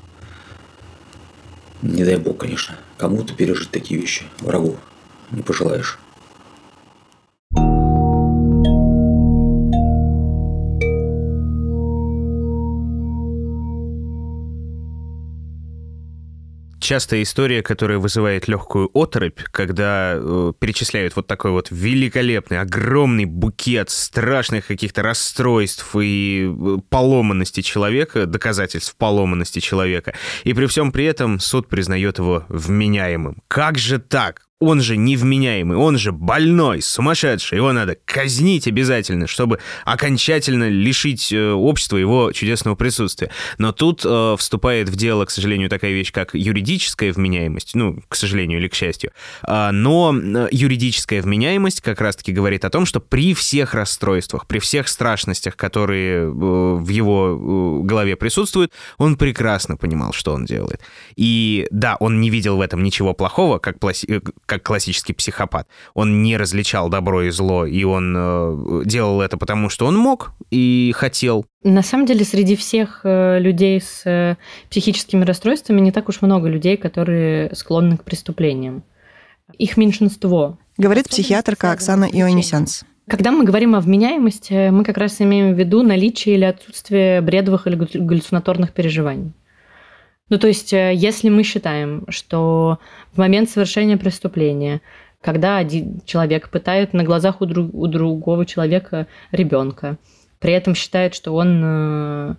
не 1.82 2.04
дай 2.04 2.18
бог, 2.18 2.38
конечно, 2.38 2.76
кому-то 2.98 3.34
пережить 3.34 3.72
такие 3.72 4.00
вещи, 4.00 4.24
врагу 4.40 4.78
не 5.32 5.42
пожелаешь. 5.42 6.00
Частая 16.88 17.22
история, 17.24 17.62
которая 17.62 17.98
вызывает 17.98 18.48
легкую 18.48 18.90
оторопь, 18.94 19.42
когда 19.52 20.14
э, 20.16 20.54
перечисляют 20.58 21.18
вот 21.18 21.28
такой 21.28 21.52
вот 21.52 21.68
великолепный, 21.70 22.62
огромный 22.62 23.26
букет 23.26 23.90
страшных 23.90 24.68
каких-то 24.68 25.04
расстройств 25.04 25.94
и 26.02 26.50
э, 26.50 26.78
поломанности 26.90 27.60
человека, 27.60 28.26
доказательств 28.26 28.96
поломанности 28.96 29.60
человека, 29.60 30.14
и 30.46 30.54
при 30.54 30.66
всем 30.68 30.94
при 30.94 31.04
этом 31.04 31.42
суд 31.42 31.68
признает 31.68 32.20
его 32.20 32.46
вменяемым. 32.48 33.44
Как 33.50 33.78
же 33.78 34.00
так? 34.00 34.47
Он 34.60 34.82
же 34.82 34.98
невменяемый, 34.98 35.78
он 35.78 36.00
же 36.00 36.12
больной, 36.12 36.82
сумасшедший, 36.82 37.58
его 37.58 37.74
надо 37.74 37.96
казнить 38.06 38.68
обязательно, 38.68 39.28
чтобы 39.28 39.60
окончательно 39.86 40.68
лишить 40.68 41.32
э, 41.32 41.52
общества 41.52 41.98
его 41.98 42.32
чудесного 42.32 42.74
присутствия. 42.74 43.30
Но 43.60 43.72
тут 43.72 44.02
э, 44.04 44.36
вступает 44.40 44.90
в 44.90 44.96
дело, 44.96 45.26
к 45.26 45.30
сожалению, 45.30 45.70
такая 45.70 45.92
вещь, 45.92 46.12
как 46.12 46.34
юридическая 46.34 47.14
вменяемость, 47.14 47.76
ну, 47.76 48.02
к 48.10 48.16
сожалению 48.16 48.58
или 48.58 48.68
к 48.68 48.74
счастью. 48.74 49.12
А, 49.44 49.72
но 49.72 50.16
э, 50.18 50.48
юридическая 50.50 51.22
вменяемость 51.22 51.82
как 51.82 52.02
раз-таки 52.02 52.32
говорит 52.32 52.66
о 52.66 52.72
том, 52.72 52.88
что 52.88 53.00
при 53.00 53.36
всех 53.36 53.76
расстройствах, 53.76 54.48
при 54.48 54.58
всех 54.58 54.88
страшностях, 54.88 55.56
которые 55.56 56.24
э, 56.24 56.30
в 56.30 56.90
его 56.90 57.84
голове 57.84 58.16
присутствуют, 58.16 58.72
он 58.98 59.18
прекрасно 59.18 59.78
понимал, 59.78 60.14
что 60.14 60.34
он 60.34 60.46
делает. 60.46 60.82
И 61.16 61.68
да, 61.70 61.96
он 62.00 62.20
не 62.22 62.32
видел 62.32 62.58
в 62.58 62.62
этом 62.62 62.82
ничего 62.82 63.14
плохого, 63.14 63.60
как 63.60 63.80
пласи 63.80 64.20
как 64.48 64.64
классический 64.64 65.14
психопат. 65.14 65.68
Он 65.94 66.24
не 66.24 66.38
различал 66.38 66.90
добро 66.90 67.22
и 67.24 67.30
зло, 67.30 67.66
и 67.66 67.84
он 67.84 68.16
э, 68.18 68.82
делал 68.86 69.22
это 69.22 69.38
потому, 69.38 69.70
что 69.70 69.86
он 69.86 69.98
мог 69.98 70.32
и 70.50 70.94
хотел. 70.96 71.46
На 71.64 71.84
самом 71.84 72.08
деле, 72.08 72.26
среди 72.26 72.56
всех 72.56 73.02
э, 73.04 73.40
людей 73.40 73.80
с 73.80 74.02
э, 74.06 74.38
психическими 74.70 75.24
расстройствами 75.26 75.82
не 75.82 75.92
так 75.92 76.10
уж 76.10 76.22
много 76.22 76.48
людей, 76.48 76.78
которые 76.78 77.54
склонны 77.54 77.98
к 77.98 78.04
преступлениям. 78.04 78.84
Их 79.58 79.78
меньшинство. 79.78 80.58
Говорит 80.78 81.10
психиатрка 81.10 81.72
Оксана 81.72 82.06
Ионисянс. 82.06 82.84
Когда 83.10 83.32
мы 83.32 83.44
говорим 83.44 83.76
о 83.76 83.82
вменяемости, 83.82 84.70
мы 84.70 84.84
как 84.84 84.98
раз 84.98 85.22
имеем 85.22 85.54
в 85.54 85.60
виду 85.60 85.84
наличие 85.84 86.36
или 86.36 86.46
отсутствие 86.46 87.22
бредовых 87.22 87.68
или 87.68 87.76
галлюцинаторных 87.76 88.74
переживаний. 88.74 89.34
Ну, 90.30 90.38
то 90.38 90.48
есть, 90.48 90.74
э, 90.74 90.94
если 90.94 91.30
мы 91.30 91.44
считаем, 91.44 92.06
что 92.10 92.80
в 93.14 93.18
момент 93.18 93.50
совершения 93.50 93.98
преступления, 93.98 94.82
когда 95.22 95.58
один 95.58 96.02
человек 96.06 96.50
пытает 96.50 96.94
на 96.94 97.04
глазах 97.04 97.42
у, 97.42 97.46
друг, 97.46 97.74
у 97.74 97.88
другого 97.88 98.46
человека 98.46 99.08
ребенка, 99.32 99.98
при 100.40 100.54
этом 100.54 100.76
считает, 100.76 101.16
что 101.16 101.34
он 101.34 101.62
э, 101.64 102.36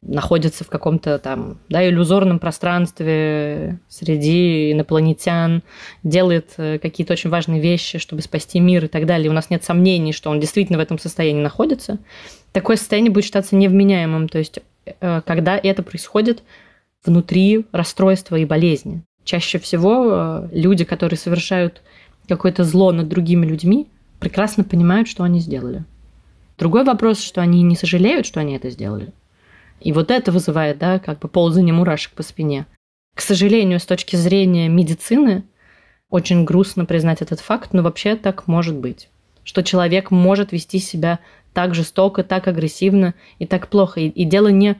находится 0.00 0.64
в 0.64 0.68
каком-то 0.68 1.18
там, 1.18 1.58
да, 1.68 1.86
иллюзорном 1.86 2.38
пространстве 2.38 3.80
среди 3.88 4.72
инопланетян, 4.72 5.62
делает 6.02 6.54
э, 6.56 6.78
какие-то 6.78 7.12
очень 7.12 7.28
важные 7.28 7.60
вещи, 7.60 7.98
чтобы 7.98 8.22
спасти 8.22 8.60
мир 8.60 8.86
и 8.86 8.88
так 8.88 9.04
далее, 9.04 9.30
у 9.30 9.34
нас 9.34 9.50
нет 9.50 9.62
сомнений, 9.62 10.12
что 10.12 10.30
он 10.30 10.40
действительно 10.40 10.78
в 10.78 10.82
этом 10.82 10.98
состоянии 10.98 11.42
находится, 11.42 11.98
такое 12.52 12.76
состояние 12.76 13.12
будет 13.12 13.24
считаться 13.24 13.56
невменяемым. 13.56 14.28
То 14.28 14.38
есть, 14.38 14.58
когда 15.00 15.58
это 15.62 15.82
происходит 15.82 16.42
внутри 17.04 17.66
расстройства 17.72 18.36
и 18.36 18.44
болезни. 18.44 19.02
Чаще 19.24 19.58
всего 19.58 20.06
э, 20.08 20.48
люди, 20.52 20.84
которые 20.84 21.18
совершают 21.18 21.82
какое-то 22.28 22.64
зло 22.64 22.92
над 22.92 23.08
другими 23.08 23.46
людьми, 23.46 23.88
прекрасно 24.20 24.64
понимают, 24.64 25.08
что 25.08 25.24
они 25.24 25.40
сделали. 25.40 25.84
Другой 26.58 26.84
вопрос, 26.84 27.20
что 27.20 27.40
они 27.42 27.62
не 27.62 27.76
сожалеют, 27.76 28.26
что 28.26 28.40
они 28.40 28.54
это 28.54 28.70
сделали. 28.70 29.12
И 29.80 29.92
вот 29.92 30.10
это 30.10 30.32
вызывает, 30.32 30.78
да, 30.78 30.98
как 30.98 31.18
бы 31.18 31.28
ползание 31.28 31.74
мурашек 31.74 32.12
по 32.12 32.22
спине. 32.22 32.66
К 33.14 33.20
сожалению, 33.20 33.78
с 33.78 33.86
точки 33.86 34.16
зрения 34.16 34.68
медицины, 34.68 35.44
очень 36.08 36.44
грустно 36.44 36.84
признать 36.84 37.20
этот 37.20 37.40
факт, 37.40 37.72
но 37.72 37.82
вообще 37.82 38.16
так 38.16 38.46
может 38.46 38.76
быть. 38.76 39.08
Что 39.44 39.62
человек 39.62 40.10
может 40.10 40.52
вести 40.52 40.78
себя 40.78 41.18
так 41.52 41.74
жестоко, 41.74 42.22
так 42.22 42.48
агрессивно 42.48 43.14
и 43.38 43.46
так 43.46 43.68
плохо. 43.68 44.00
И, 44.00 44.08
и 44.08 44.24
дело 44.24 44.48
не 44.48 44.76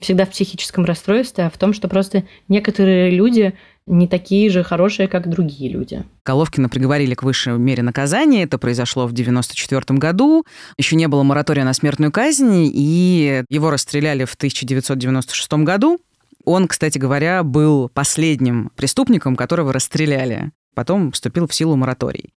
всегда 0.00 0.26
в 0.26 0.30
психическом 0.30 0.84
расстройстве, 0.84 1.44
а 1.44 1.50
в 1.50 1.56
том, 1.58 1.72
что 1.72 1.88
просто 1.88 2.24
некоторые 2.48 3.10
люди 3.10 3.54
не 3.86 4.08
такие 4.08 4.50
же 4.50 4.64
хорошие, 4.64 5.08
как 5.08 5.28
другие 5.28 5.70
люди. 5.70 6.04
Головкина 6.24 6.68
приговорили 6.68 7.14
к 7.14 7.22
высшей 7.22 7.56
мере 7.56 7.82
наказания. 7.82 8.42
Это 8.42 8.58
произошло 8.58 9.06
в 9.06 9.12
1994 9.12 9.98
году. 9.98 10.44
Еще 10.76 10.96
не 10.96 11.06
было 11.06 11.22
моратория 11.22 11.64
на 11.64 11.72
смертную 11.72 12.10
казнь, 12.10 12.70
и 12.72 13.44
его 13.48 13.70
расстреляли 13.70 14.24
в 14.24 14.34
1996 14.34 15.52
году. 15.64 16.00
Он, 16.44 16.68
кстати 16.68 16.98
говоря, 16.98 17.42
был 17.42 17.88
последним 17.88 18.70
преступником, 18.76 19.36
которого 19.36 19.72
расстреляли. 19.72 20.50
Потом 20.74 21.12
вступил 21.12 21.46
в 21.46 21.54
силу 21.54 21.76
мораторий. 21.76 22.32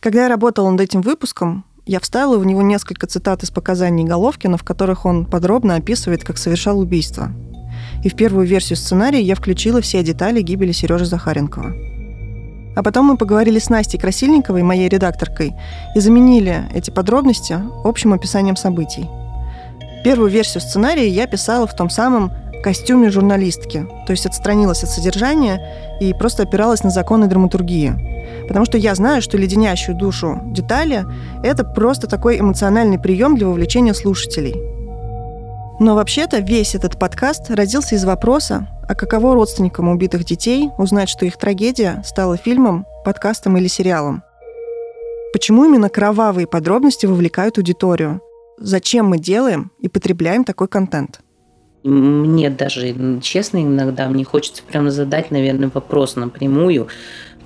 Когда 0.00 0.24
я 0.24 0.28
работала 0.28 0.70
над 0.70 0.80
этим 0.80 1.00
выпуском, 1.00 1.64
я 1.86 1.98
вставила 2.00 2.38
в 2.38 2.46
него 2.46 2.62
несколько 2.62 3.06
цитат 3.06 3.42
из 3.42 3.50
показаний 3.50 4.04
Головкина, 4.04 4.56
в 4.56 4.62
которых 4.62 5.04
он 5.04 5.24
подробно 5.24 5.74
описывает, 5.76 6.22
как 6.22 6.38
совершал 6.38 6.78
убийство. 6.78 7.32
И 8.04 8.08
в 8.08 8.14
первую 8.14 8.46
версию 8.46 8.76
сценария 8.76 9.20
я 9.20 9.34
включила 9.34 9.80
все 9.80 10.02
детали 10.02 10.42
гибели 10.42 10.72
Сережи 10.72 11.06
Захаренкова. 11.06 11.72
А 12.74 12.82
потом 12.82 13.06
мы 13.06 13.16
поговорили 13.16 13.58
с 13.58 13.68
Настей 13.68 13.98
Красильниковой, 13.98 14.62
моей 14.62 14.88
редакторкой, 14.88 15.52
и 15.94 16.00
заменили 16.00 16.64
эти 16.72 16.90
подробности 16.90 17.58
общим 17.84 18.12
описанием 18.12 18.56
событий. 18.56 19.08
Первую 20.04 20.30
версию 20.30 20.62
сценария 20.62 21.08
я 21.08 21.26
писала 21.26 21.66
в 21.66 21.76
том 21.76 21.90
самом 21.90 22.32
костюме 22.62 23.10
журналистки, 23.10 23.86
то 24.06 24.12
есть 24.12 24.26
отстранилась 24.26 24.82
от 24.82 24.90
содержания 24.90 25.60
и 26.00 26.14
просто 26.14 26.44
опиралась 26.44 26.82
на 26.82 26.90
законы 26.90 27.26
драматургии. 27.26 28.46
Потому 28.48 28.64
что 28.64 28.78
я 28.78 28.94
знаю, 28.94 29.20
что 29.22 29.36
леденящую 29.36 29.96
душу 29.96 30.40
детали– 30.46 31.04
это 31.42 31.64
просто 31.64 32.06
такой 32.06 32.40
эмоциональный 32.40 32.98
прием 32.98 33.36
для 33.36 33.46
вовлечения 33.48 33.94
слушателей. 33.94 34.54
Но 35.80 35.94
вообще-то 35.94 36.38
весь 36.38 36.74
этот 36.74 36.98
подкаст 36.98 37.50
родился 37.50 37.96
из 37.96 38.04
вопроса, 38.04 38.68
а 38.88 38.94
каково 38.94 39.34
родственникам 39.34 39.88
убитых 39.88 40.24
детей 40.24 40.70
узнать, 40.78 41.08
что 41.08 41.26
их 41.26 41.36
трагедия 41.36 42.02
стала 42.04 42.36
фильмом, 42.36 42.86
подкастом 43.04 43.56
или 43.56 43.66
сериалом? 43.66 44.22
Почему 45.32 45.64
именно 45.64 45.88
кровавые 45.88 46.46
подробности 46.46 47.06
вовлекают 47.06 47.56
аудиторию? 47.58 48.20
Зачем 48.58 49.06
мы 49.06 49.18
делаем 49.18 49.72
и 49.80 49.88
потребляем 49.88 50.44
такой 50.44 50.68
контент? 50.68 51.21
Мне 51.84 52.48
даже, 52.48 52.94
честно, 53.20 53.62
иногда 53.62 54.08
мне 54.08 54.24
хочется 54.24 54.62
прямо 54.62 54.90
задать, 54.90 55.30
наверное, 55.30 55.70
вопрос 55.72 56.14
напрямую 56.14 56.88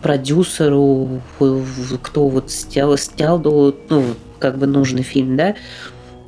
продюсеру, 0.03 1.23
кто 2.03 2.29
вот 2.29 2.51
снял, 2.51 2.97
снял 2.99 3.39
ну, 3.89 4.05
как 4.39 4.59
бы 4.59 4.67
нужный 4.67 5.03
фильм, 5.03 5.37
да, 5.37 5.55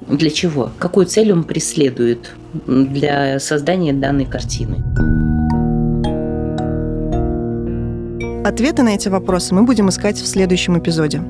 для 0.09 0.31
чего? 0.31 0.71
Какую 0.79 1.07
цель 1.07 1.33
он 1.33 1.45
преследует 1.45 2.35
для 2.67 3.39
создания 3.41 3.93
данной 3.93 4.25
картины? 4.25 4.77
Ответы 8.45 8.83
на 8.83 8.95
эти 8.95 9.09
вопросы 9.09 9.55
мы 9.55 9.65
будем 9.65 9.91
искать 9.91 10.17
в 10.17 10.27
следующем 10.27 10.79
эпизоде. 10.79 11.21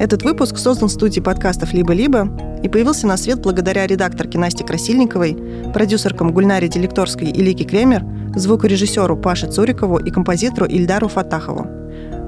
Этот 0.00 0.22
выпуск 0.22 0.58
создан 0.58 0.88
в 0.88 0.92
студии 0.92 1.20
подкастов 1.20 1.72
«Либо-либо» 1.72 2.28
и 2.62 2.68
появился 2.68 3.06
на 3.08 3.16
свет 3.16 3.40
благодаря 3.40 3.86
редакторке 3.86 4.38
Насте 4.38 4.64
Красильниковой, 4.64 5.36
продюсеркам 5.74 6.32
Гульнаре 6.32 6.68
Делекторской 6.68 7.28
и 7.28 7.42
Лике 7.42 7.64
Кремер, 7.64 8.04
звукорежиссеру 8.36 9.16
Паше 9.16 9.50
Цурикову 9.50 9.98
и 9.98 10.10
композитору 10.10 10.66
Ильдару 10.66 11.08
Фатахову. 11.08 11.66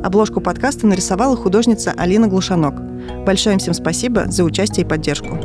Обложку 0.02 0.40
подкаста 0.40 0.86
нарисовала 0.86 1.36
художница 1.36 1.92
Алина 1.96 2.26
Глушанок. 2.26 2.74
Большое 3.24 3.54
им 3.54 3.60
всем 3.60 3.74
спасибо 3.74 4.24
за 4.26 4.42
участие 4.42 4.84
и 4.84 4.88
поддержку. 4.88 5.38